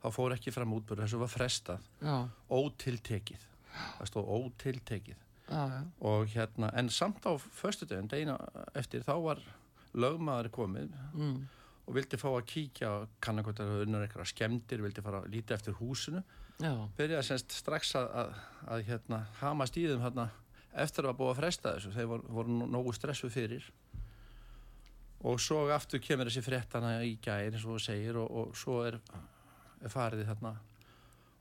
[0.01, 1.89] Þá fór ekki fram útburður, þessu var frestað.
[2.49, 3.45] Ótiltekið
[3.99, 5.21] það stóð ótiltekið.
[5.53, 8.37] Já, já, og hérna, en samt á föstudegin, degina
[8.79, 9.41] eftir, þá var
[9.93, 11.35] lögmaður komið mm,
[11.85, 15.57] og vildi fá að kíkja á kannakvöldar og unnur eitthvað skemmtir, vildi fara að líta
[15.59, 16.23] eftir húsinu.
[16.97, 18.33] Byrjaði semst strax að, að,
[18.77, 20.29] að hérna, hamast í þeim hérna,
[20.87, 21.93] eftir að búa að fresta þessu.
[21.99, 23.67] Þeir voru, voru nó- nógu stressuð fyrir.
[25.27, 28.81] Og svo aftur kemur þessi fréttana í gæri eins og þú segir og, og svo
[28.89, 28.97] er,
[29.83, 30.55] er farið þarna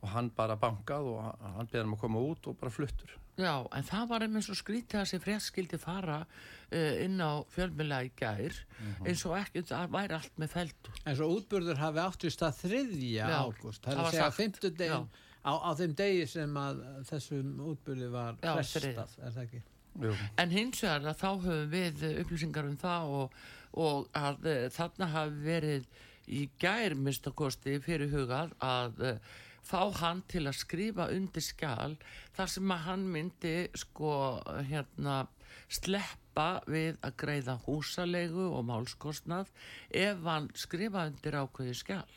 [0.02, 3.12] og hann bara bankað og hann- hann beðið um að koma út og bara fluttur
[3.38, 7.41] já, en það var einmitt svo skrítið að þessi frétt skildi fara uh, inn á
[7.54, 8.58] fjölmjöla í gær
[9.06, 12.58] eins og ekki, það væri allt með feldur En svo útburður hafi átt í stað
[12.64, 13.84] þriðja ágúst.
[13.86, 14.38] Það er að segja sagt.
[14.41, 15.08] fimmtudegin
[15.41, 19.62] á, á þeim degi sem að þessum útbyrði var frestað, er það ekki?
[20.02, 20.12] Jú.
[20.39, 23.34] En hins vegar að þá höfum við eh, upplýsingar um það og,
[23.86, 25.88] og að uh, þarna hafi verið
[26.32, 29.18] í gær minnstakosti fyrir hugað að uh,
[29.66, 31.97] fá hann til að skrifa undir skjál
[32.36, 34.14] þar sem að hann myndi sko
[34.70, 35.22] hérna
[35.72, 39.51] sleppa við að greiða húsalegu og málskostnað
[39.89, 42.12] ef hann skrifa undir ákveði skjál.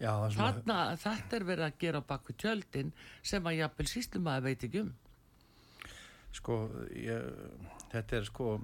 [0.00, 4.84] Já, Þarna, þetta er verið að gera baku tjöldin sem að jafnvel síslumæði veit ekki
[4.86, 4.94] um.
[6.32, 6.56] sko,
[6.96, 7.26] ég,
[7.92, 8.54] þetta er sko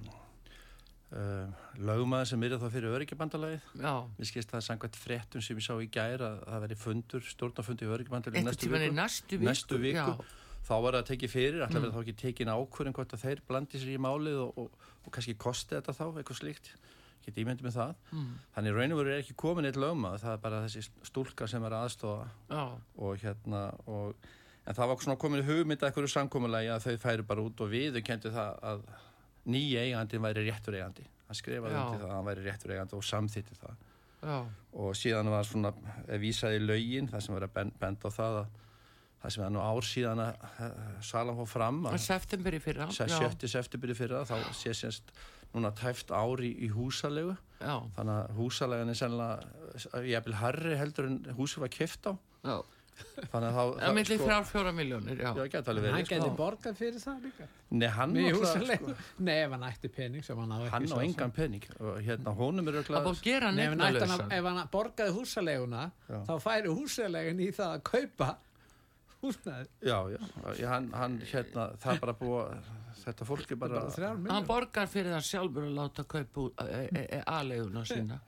[1.11, 1.47] uh,
[1.79, 3.69] lögmaður sem er þá fyrir öryggibandalagið.
[3.83, 7.23] Já, Mér skilst það samkvæmt fréttum sem ég sá í gær að það veri fundur,
[7.31, 8.97] stjórnafundur í öryggibandalagið einhvern næstu viku.
[8.99, 9.47] næstu viku.
[9.51, 10.27] Næstu viku.
[10.67, 13.41] Þá var það að tekið fyrir, alltaf verið þá ekki tekin ákvörðin hvort að þeir
[13.47, 16.71] blandi sér í málið og, og, og kannski kosti þetta þá, eitthvað slíkt.
[17.23, 17.93] Get ímyndið með það.
[18.11, 21.47] mm, Þannig raun og veru er ekki komin eitt lögmaður, það er bara þessi stúlka
[21.47, 22.61] sem er aðstofa já,
[23.03, 24.27] og hérna og
[24.67, 25.47] en það var svona komin í
[29.47, 31.05] nýja eigandi væri réttur eigandi.
[31.27, 33.75] Hann skrifaði undir það að hann væri réttur eigandi og samþýtti það.
[34.17, 34.37] Já,
[34.81, 35.71] og síðan var svona
[36.07, 38.47] eh, vísaði í lögin það sem var að ben- benda á það að
[39.21, 40.69] það sem er nú ár síðan að uh,
[41.05, 42.87] Salam fór fram að september í fyrra.
[42.93, 45.13] já, 70 september í fyrra þá sé sérst
[45.53, 47.35] núna tæft ár í, í húsalegu.
[47.61, 52.13] Já, þannig að húsalegan er sennilega ég vil harri heldur en húsið var kift á.
[52.45, 52.57] Já.
[53.31, 55.29] Þannig að þá, Það millir þrjár fjóra miljónir, já.
[55.37, 56.09] Já, gæti alveg Hann verið.
[56.11, 56.35] geti sko.
[56.41, 57.47] borgað fyrir það líka.
[57.69, 58.95] Nei, hann, húsalegu.
[59.19, 62.79] Nei, ef hann ætti pening sem hann á hann engan pening og hérna honum er
[63.23, 63.79] gera Nei, ef hann,
[64.19, 66.19] hann, hann borgaði húsaleguna, Já.
[66.29, 68.35] þá færi húsalegin í það að kaupa
[69.21, 69.67] húsnæði.
[69.81, 72.59] já, já, hann, hann hérna það er bara búið
[73.07, 73.81] þetta fólk er bara,
[74.29, 78.19] Hann borgar fyrir það sjálfur að láta kaupa e- e- e- aðleguna sína.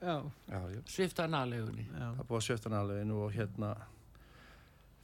[0.86, 1.86] Svifta hann aðlegunni.
[1.94, 3.72] það búið að sjöfta hann alveg og hérna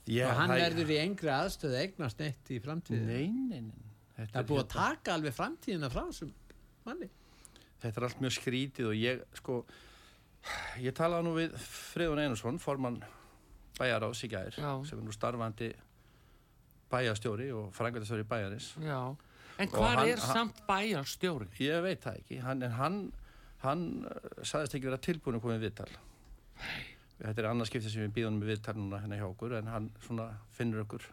[0.09, 3.07] ég, og hann það- verður í engri aðstöðu eignast neitt í framtíðinu.
[3.07, 3.83] nei, nei, nei
[4.17, 6.33] þetta Það er búið að hérna- taka alveg framtíðina frá þessum
[6.87, 7.09] manni.
[7.83, 9.65] þetta er allt mjög skrítið og ég sko
[10.79, 13.03] ég talaði nú við Friðun Einarsson formann
[13.79, 14.85] bæjarás í gær Já.
[14.87, 15.73] sem er nú starfandi
[16.91, 19.17] bæjarstjóri og frangvæntastjóri bæjarins Já.
[19.59, 21.49] En hvað er hann- samt bæjarstjóri?
[21.59, 23.13] ég veit það ekki hann, en hann,
[23.59, 25.89] hann uh, sagðist ekki vera tilbúin að koma í viðtal
[27.21, 29.89] þetta er annars skiptið sem við býðum með viðtal núna hérna hjá okkur en hann
[30.05, 31.07] svona finnur okkur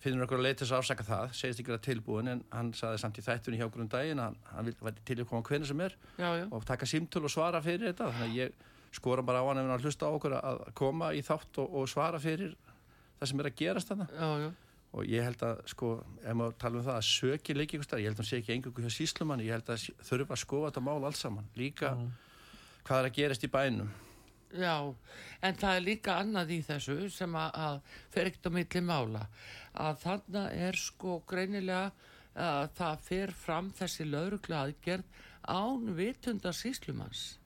[0.00, 3.02] finnur okkur að leita þess að afsaka það segist ekki vera tilbúin en hann sagði
[3.02, 5.46] samt í þættunni hjá okkur um daginn að hann, hann vil væri til að koma
[5.50, 6.46] hvernig sem er Já, já.
[6.48, 8.08] og taka símtöl og svara fyrir þetta.
[8.16, 11.20] Þannig að ég skora bara á hann ef hann hlusta á okkur að koma í
[11.26, 12.56] þátt og, og svara fyrir
[13.20, 14.08] það sem er að gerast þarna.
[14.16, 14.50] Já, já.
[14.96, 18.16] og ég held að sko, ef maður tala um það að ykkur starf, ég held
[18.16, 21.04] að hann sé ekki engungu hjá síslumann, ég held að þurfa að skoða þetta mál
[21.04, 21.92] alls saman, líka
[22.88, 23.92] hvað er að gerast í bænum
[24.50, 24.94] Já,
[25.46, 29.26] en það er líka annað í þessu sem að, að fer ekkert á milli mála
[29.78, 31.92] að þarna er sko greinilega
[32.34, 35.20] að það fer fram þessi lauruglu aðgerð
[35.50, 37.38] án vitunda síslumanns.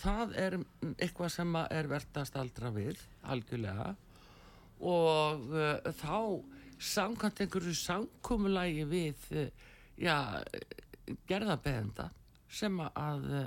[0.00, 0.58] Það er
[0.98, 3.94] eitthvað sem er verðt að staldra við, algjörlega
[4.84, 6.42] og uh, þá
[6.82, 9.44] samkvæmt einhverju samkomulagi við uh,
[9.96, 10.16] já,
[11.30, 12.10] gerðabeðenda
[12.52, 13.44] sem að uh,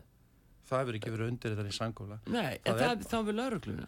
[0.69, 3.37] það hefur ekki verið undir þetta í sangóla Nei, Það en það er- þá við
[3.41, 3.87] laurugluna.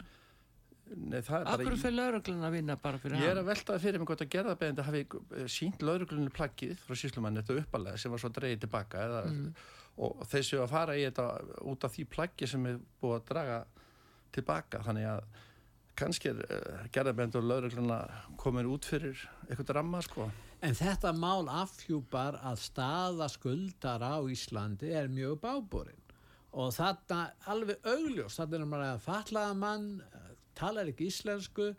[0.90, 3.42] Nei, það er Akkur bara, fyrir laurugluna að vinna bara fyrir ég er hann?
[3.44, 5.02] að veltaði fyrir mig hvort að gerða beðandi hafi
[5.38, 9.22] eh, sínt lauruglunni plaggið frá síslumann þetta uppalega sem var svo dreigið tilbaka eða,
[10.02, 11.28] og þessu að fara í þetta
[11.70, 13.60] út af því plaggi sem er búið að draga
[14.34, 15.24] tilbaka þannig að
[16.00, 18.00] kannski er uh, gerðabend og laurugluna
[18.40, 19.20] komin út fyrir
[19.50, 20.30] eitthvað ramma sko.
[20.64, 26.02] En þetta mál afhjúpar að staða skuldara á Íslandi er mjög báborinn
[26.54, 27.20] og þarna
[27.52, 31.76] alveg augljós, þarna er maður að fatlaða mann, eh, talar ekki íslensku,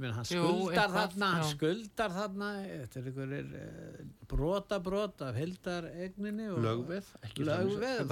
[0.00, 3.98] meina hann Jú, skuldar eitthvað, þarna, hann skuldar þarna, þetta er einhverjir uh,
[4.32, 8.04] brota brota af hildaregninni og lögveð ekki lögveð,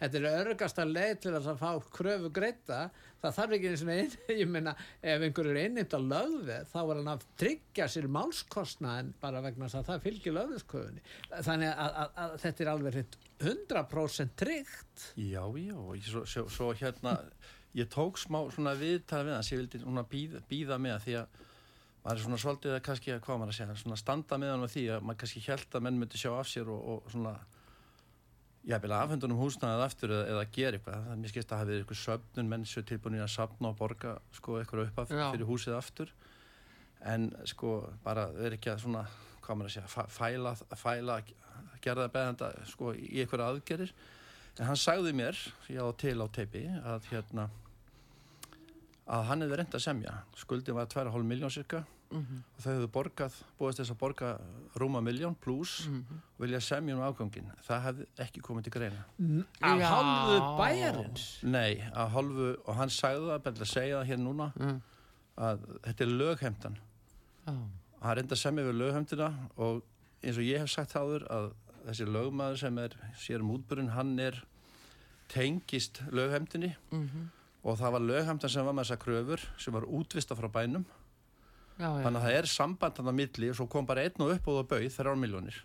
[0.00, 2.82] þetta, er örgasta leið til að fá kröfu greita
[3.20, 6.78] það þarf ekki eins og einn ég meina, ef einhver er einnimt á lögveð þá
[6.82, 11.98] er hann að tryggja sér málskostnaðin bara vegna þess að það fylgir lögveðsköfunni þannig að,
[12.04, 15.06] að, að þetta er alveg hreint 100% tryggt.
[15.16, 17.16] Já, já, svo, svo, svo hérna,
[17.78, 21.38] ég tók smá svona viðtal við hans, ég vildi svona býða, býða með því að
[22.00, 24.72] maður er svona svolítið að kannski, hvað maður að segja, svona standa með hann með
[24.74, 27.34] því að maður kannski held að menn myndi sjá af sér og, og svona,
[28.70, 31.68] já, bila afhendunum húsnaðið aftur eða, eða gera eitthvað, það er mér skist að hafa
[31.70, 35.12] verið eitthvað söfnun, menn sér tilbúin í að safna og borga, sko, eitthvað upp af
[35.36, 36.12] fyrir húsið aftur,
[37.12, 39.04] en sko, bara er ekki að svona,
[39.44, 41.20] hvað maður að segja, fæ- fæla, fæla
[41.84, 43.92] gerða beðanda, sko, í eitthvað aðgerir,
[44.58, 45.38] En hann sagði mér,
[45.68, 47.48] já til á teipi, að hérna
[49.10, 52.42] að hann hefði reynd að semja skuldin var 2,5 miljón cirka mm -hmm.
[52.56, 54.30] og þau hefðu borgað, búist þess að borga
[54.76, 56.20] rúma miljón pluss mm -hmm.
[56.36, 59.04] og vilja semja um afgangin það hefði ekki komið til greina
[59.60, 61.42] Af hálfu bæjarins?
[61.42, 64.82] Nei, af hálfu og hann sagði það, beðlega segja það hér núna mm.
[65.36, 66.78] að þetta er löghemtan
[67.46, 67.54] oh.
[68.02, 69.82] hann reynda að semja við löghemtina og
[70.22, 71.52] eins og ég hef sagt áður að
[71.88, 74.42] þessi lögmaður sem er sér um útburinn, hann er
[75.30, 77.28] tengist löghemtinni -hmm
[77.60, 80.86] og það var löghamtan sem var með þessa kröfur sem var útvista frá bænum.
[81.80, 82.02] Já, já.
[82.04, 84.48] þannig að það er samband hann á milli og svo kom bara einn og upp
[84.52, 85.60] og það bauð þrjár miljónir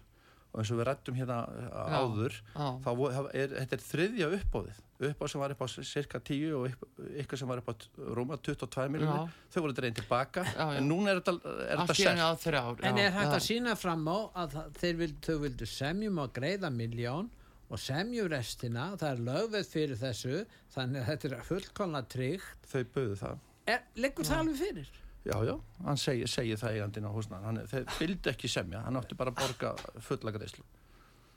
[0.54, 1.66] og eins og við rættum hérna já,
[2.00, 2.92] áður þá
[3.36, 6.68] er þetta er þriðja uppbóðið uppbóð sem var upp á cirka 10 og
[7.24, 7.74] ykkur sem var upp á
[8.16, 10.46] rúma 22 miljónir þau voru dreyin tilbaka
[10.78, 12.22] en núna er þetta, er þetta sett
[12.88, 17.28] En er hægt að sína fram á að þeir vildu, vildu semjum að greiða miljón
[17.70, 20.44] og semjum restina, það er lögveð fyrir þessu,
[20.76, 22.68] þannig að þetta er fullkonna tryggt.
[22.70, 23.40] Þau bauðu það.
[23.74, 24.92] Er, leggur það alveg fyrir?
[25.26, 25.56] Já, já,
[25.88, 29.40] hann segir segi það eigandinn á húsnaðan, þeir vildi ekki semja, hann átti bara að
[29.42, 29.72] borga
[30.06, 30.62] fulla greiðslu.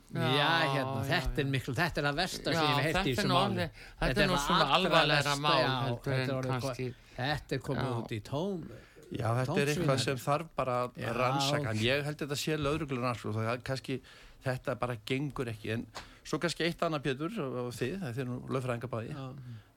[0.09, 3.09] Já, já, hérna, já, þetta er miklu, þetta er að versta sem ég hef heilt
[3.11, 3.67] í þessu máli.
[4.01, 5.65] Þetta er nú svona alvarlega mál,
[6.07, 6.87] heldur en kannski.
[7.19, 8.63] Þetta er komið út í tóm.
[9.09, 13.05] Já, þetta er eitthvað sem þarf bara að rannsaka, en ég held þetta sé löðruglega
[13.05, 13.99] rannsaka, það er kannski,
[14.45, 15.87] þetta bara gengur ekki, en
[16.29, 19.15] Svo kannski eitt annað Pétur og þið, það er nú lögfræðinga bæði,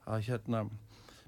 [0.04, 0.58] að hérna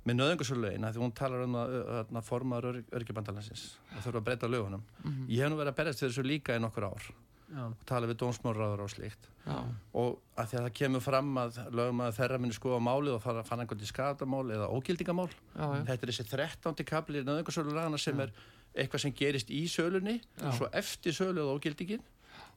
[0.05, 3.63] með nöðungarsölulegin, því hún talar um að, að, að formaður örgjabandalansins
[3.95, 4.83] og þurfa að breyta lögunum.
[5.01, 5.23] -hmm.
[5.33, 7.07] Ég hef nú verið að berjast þessu líka í nokkur ár
[7.55, 7.65] Já.
[7.69, 9.59] og tala við dónsmórraður og slíkt Já.
[9.95, 13.23] og að því að það kemur fram að lögum að þeirra minni skoða málið og
[13.23, 15.29] fara að fanna einhvern til skadamál eða ógildingamál.
[15.55, 16.85] Þetta er þessi 13.
[16.89, 18.35] kapli í nöðungarsölulagana sem er
[18.75, 22.03] eitthvað sem gerist í sölunni og svo eftir sölu og ógildingin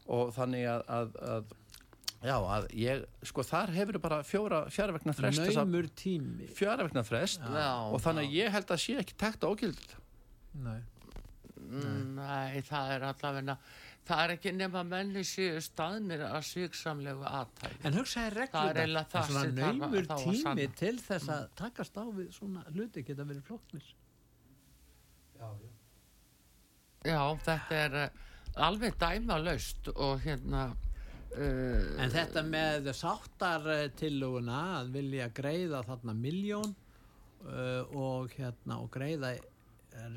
[0.08, 1.56] og þannig að, að
[2.26, 7.04] Já, að ég, sko þar hefur bara fjóra, fjara vegna frest Naumur tími Fjara vegna
[7.06, 9.93] frest já, og þannig að ég held að sé ekki takt ágild
[10.58, 10.80] Nei.
[11.68, 13.57] Nei það er allavegna
[14.07, 19.32] það er ekki nema menni séu staðnir að svíksamlegu aðtæk En hugsaði reglum það er
[19.32, 23.89] svona naumur tími til þess að takast á við svona hluti geta verið flóknir.
[25.38, 25.72] Já, já.
[27.07, 28.26] Já, þetta er uh,
[28.68, 30.70] alveg dæma laust og hérna
[31.38, 39.34] Uh, en þetta með sáttartilluguna að vilja greiða þarna miljón uh, og hérna og greiða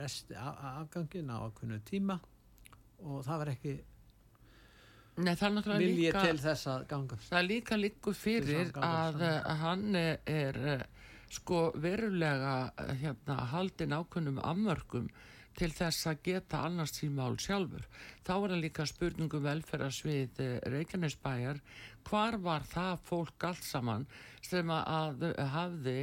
[0.00, 2.18] resti af, afgangin á okkurnu tíma
[3.00, 3.78] og það var ekki
[5.20, 10.58] Nei, vilja til þess að ganga það líka líku fyrir að, að hann er
[11.30, 12.54] sko verulega
[13.02, 15.10] hérna haldin ákunnum afmörgum
[15.58, 17.84] til þess að geta annars því mál sjálfur.
[18.24, 21.60] Þá er það líka spurningum velferðarsvið eh, Reykjanesbæjar,
[22.08, 24.06] hvar var það fólk allt saman
[24.46, 25.98] sem að hafði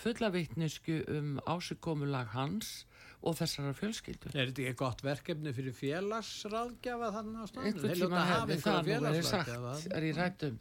[0.00, 2.84] fulla vittnesku um ásikomulag hans
[3.24, 4.32] og þessara fjölskyldu.
[4.32, 7.84] Er þetta ekki gott verkefni fyrir félagsráðgjafa þannig á stafnum?
[8.30, 10.58] Hefði það nú verið sagt, er í rættum.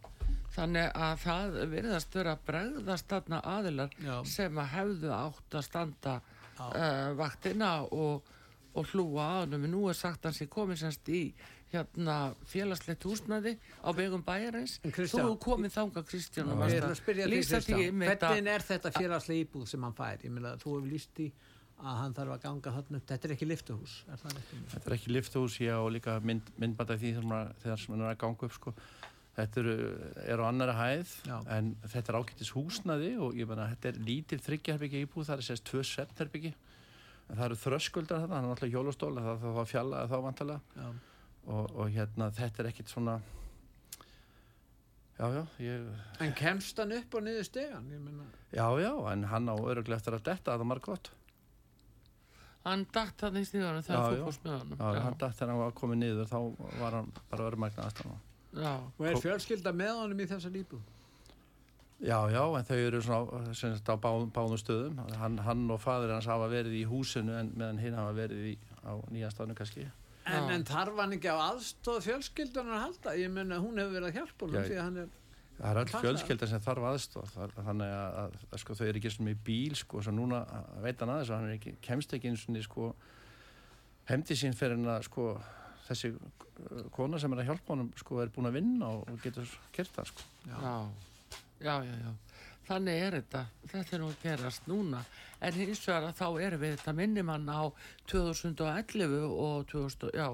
[0.54, 4.16] Þannig að það verðast vera bregðast þarna aðilar Já.
[4.30, 6.14] sem að hefðu átt að standa
[6.60, 8.30] uh, vaktina og,
[8.78, 9.68] og hlúa að hann.
[9.74, 11.24] Nú er sagt hans í komið semst í
[11.74, 14.78] hérna félagslegt húsnaði á vegum bæjarins.
[14.86, 16.68] Þú komið þanga Kristján að
[17.90, 18.06] um.
[18.06, 20.22] Hvernig er þetta félagslega íbúð sem hann fær?
[20.22, 21.32] Ég meina þú hefur lýst í
[21.84, 23.08] að hann þarf að ganga þarna upp.
[23.12, 24.60] Þetta er ekki liftuhús, er það ekki?
[24.74, 28.22] Þetta er ekki liftuhús, já og líka mynd, myndbata því þegar sem hann er að
[28.24, 28.76] ganga upp sko.
[29.34, 29.76] Þetta eru,
[30.30, 31.38] er á annara hæð Já.
[31.56, 35.48] en þetta er ákveðtis húsnaði og ég menna þetta er lítil þryggjaherbyggi íbúð, það er
[35.48, 39.72] sérst tvö setnherbyggi en það eru þröskuldar þetta, það er náttúrulega hjólustól það þarf að
[39.72, 40.86] fjalla þá vantalega
[41.48, 43.18] og, og hérna þetta er ekkit svona
[45.14, 45.90] Já, já, ég...
[46.26, 47.90] En kemst hann upp og niður stegan?
[48.52, 51.12] Já, já, en hann á öruglega eftir að detta að það marg gott.
[52.64, 54.76] Hann dætt hann í stíðanum þegar þú fórst með hann?
[54.80, 56.40] Já, já, hann dætt þegar hann var komið niður, þá
[56.80, 58.22] var hann bara örmæknað aðstæðan.
[58.54, 58.74] Já.
[59.00, 60.80] og er fjölskylda með honum í þessa lípu?
[62.04, 66.12] Já, já, en þau eru svona sagt, á bá, báðum stöðum hann, hann og fadur
[66.12, 69.88] hans hafa verið í húsinu en meðan hinn hafa verið í, á nýjastafnu kannski
[70.24, 73.16] En, en þarf hann ekki á aðstóð fjölskyldunar að halda?
[73.20, 75.10] Ég menna hún hefur verið að hjálpa honum því að hann er
[75.64, 79.12] Það er all fjölskylda sem þarf aðstóð þannig að, að, að sko, þau eru ekki
[79.14, 80.42] svona í bíl sko, svo núna
[80.84, 82.90] veit hann aðeins að hann ekki, kemst ekki eins og sko,
[84.10, 85.30] hefndi sín fyrir hann að sko
[85.88, 89.56] þessi uh, kona sem er að hjálpa honum sko er búin að vinna og getur
[89.76, 90.28] kert það sko.
[90.52, 90.60] Já.
[91.64, 92.12] já, já, já
[92.68, 95.04] þannig er þetta, þetta er nú að gerast núna.
[95.44, 97.62] En hins vegar að þá erum við þetta minnimann á
[98.12, 100.28] 2011 og 2000, já,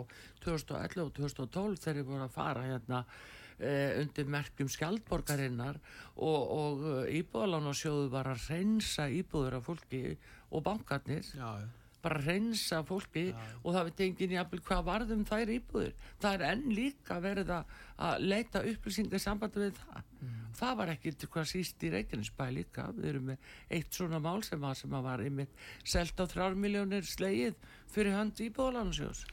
[0.45, 5.79] 2011 og 2012 þegar við vorum að fara hérna eh, undir merkjum skjaldborgarinnar
[6.15, 10.03] og, og uh, íbúðalánarsjóðu var að reynsa íbúður af fólki
[10.49, 11.27] og bankarnir.
[11.35, 11.67] Já, já.
[11.99, 13.41] Bara reynsa fólki ja.
[13.59, 18.23] og það veit enginn jafnvel hvað varðum þær íbúður það er enn líka verið að
[18.23, 20.05] leita upplýsingar sambandi við það.
[20.19, 20.39] Mm.
[20.61, 24.39] það var ekki til hvað síst í Reykjanesbæ líka, við erum með eitt svona mál
[24.47, 27.59] sem að, sem að var einmitt selt á þrjármiljónir slegið
[27.91, 29.25] fyrir hönd íbúðalansjós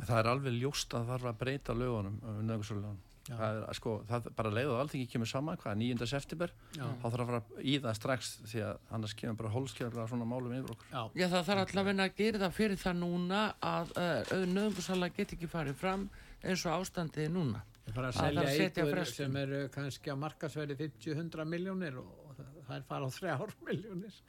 [0.00, 3.94] Það er alveg ljóst að það var að breyta lögunum um nögursulegunum það er sko,
[4.08, 6.08] það bara leið og allting ekki kemur saman hvað, 9.
[6.10, 6.54] september.
[6.76, 6.84] Já.
[7.00, 10.56] þá þarf að fara í það strax því að annars kemur bara hólskjörlega svona málum
[10.58, 10.90] yfir okkur.
[10.92, 15.36] Já, Já það þarf allavega að gera það fyrir það núna að uh, nöðungursala get
[15.38, 16.08] ekki farið fram
[16.44, 17.64] eins og ástandið núna.
[17.84, 22.86] Það fara að selja eitthvað sem eru kannski að markasverði 50-100 miljónir og það er
[22.88, 24.20] fara á 3 miljónir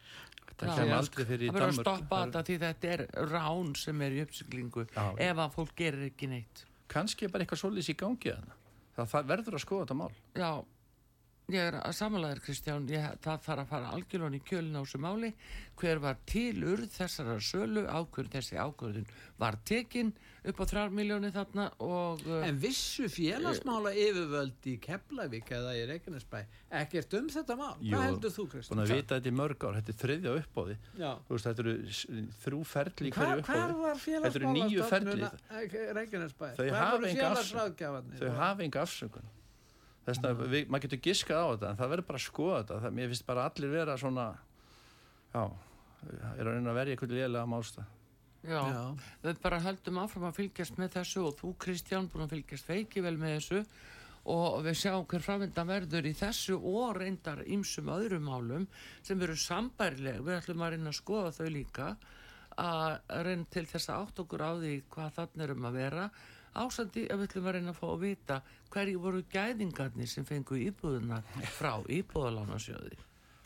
[0.55, 3.71] Það kemur aldrei fyrir í Danmörk Það verður að stoppa þetta því þetta er rán
[3.75, 6.61] sem er í uppsyklingu ef að fólk gerir ekki neitt.
[6.91, 8.61] Kannski er bara eitthvað svolítið í gangi að það
[8.95, 10.11] það, verður að skoða þetta mál.
[10.39, 10.51] Já,
[11.53, 15.01] ég er að samanlæðir Kristján, ég, það þarf að fara algjörlun í kjölun á þessu
[15.03, 15.31] máli.
[15.79, 17.83] Hver var tilurð þessara sölu?
[17.85, 19.09] Ákvörð, þessi ákvörðun
[19.41, 20.13] var tekin
[20.45, 25.85] upp á 3 miljóni þarna og uh, En vissu félagsmála yfirvöld í Keflavík eða í
[25.89, 26.39] Reykjanesbæ
[26.81, 28.75] ekkert um þetta mál, Jú, hvað heldur þú Kristján?
[28.75, 31.75] Búin að vita þetta í mörg ár, þetta er þriðja uppbóði veist, þetta eru
[32.43, 34.67] þrjú ferli í hverju uppbóði Hvað var félagsmála
[35.99, 36.47] Reykjanesbæ?
[38.21, 39.33] Þau hafa enga afsökun
[40.05, 42.79] þess að við, maður getur giskað á þetta en það verður bara að skoða þetta.
[42.85, 44.25] Það, mér finnst bara allir vera svona
[45.33, 45.43] já,
[46.35, 47.85] er að reyna að verja eitthvað lélega málsta
[48.45, 48.81] Já, já,
[49.23, 53.01] við bara höldum áfram að fylgjast með þessu og þú Kristján búin að fylgjast feiki
[53.01, 53.61] vel með þessu.
[54.29, 58.67] Og við sjáum hver framvindan verður í þessu og reyndar ýmsum öðrum málum
[59.05, 61.89] sem verður sambærleg við ætlum að reyna að skoða þau líka
[62.61, 62.95] að
[63.27, 66.07] reyna til þess að átt okkur á því hvað þannig erum að vera
[66.55, 68.39] ásandi að við ætlum að reyna að fá að vita
[68.73, 71.21] hverju voru gæðingarnir sem fengu íbúðuna
[71.57, 73.03] frá íbúðalánarsjóði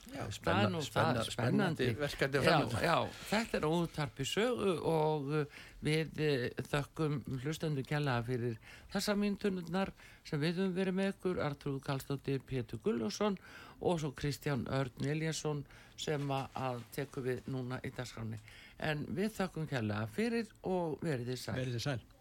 [0.09, 1.93] Já, spenna, spenna, spennandi.
[1.93, 2.95] verkefni já, já,
[3.29, 8.57] þetta er ótarpi sögu og uh, við uh, þökkum hlustendu kjallaða fyrir
[8.93, 9.93] þessa mínutunnar
[10.25, 13.37] sem við höfum verið með ykkur Artrúð Kallstóttir, Pétur Gullarsson
[13.79, 15.61] og svo Kristján Örn Eliasson
[15.99, 18.41] sem að teku við núna í dagskráni
[18.79, 21.59] en við þökkum kjallaða fyrir og verið þið sæl.
[21.59, 22.18] Verið þið sæl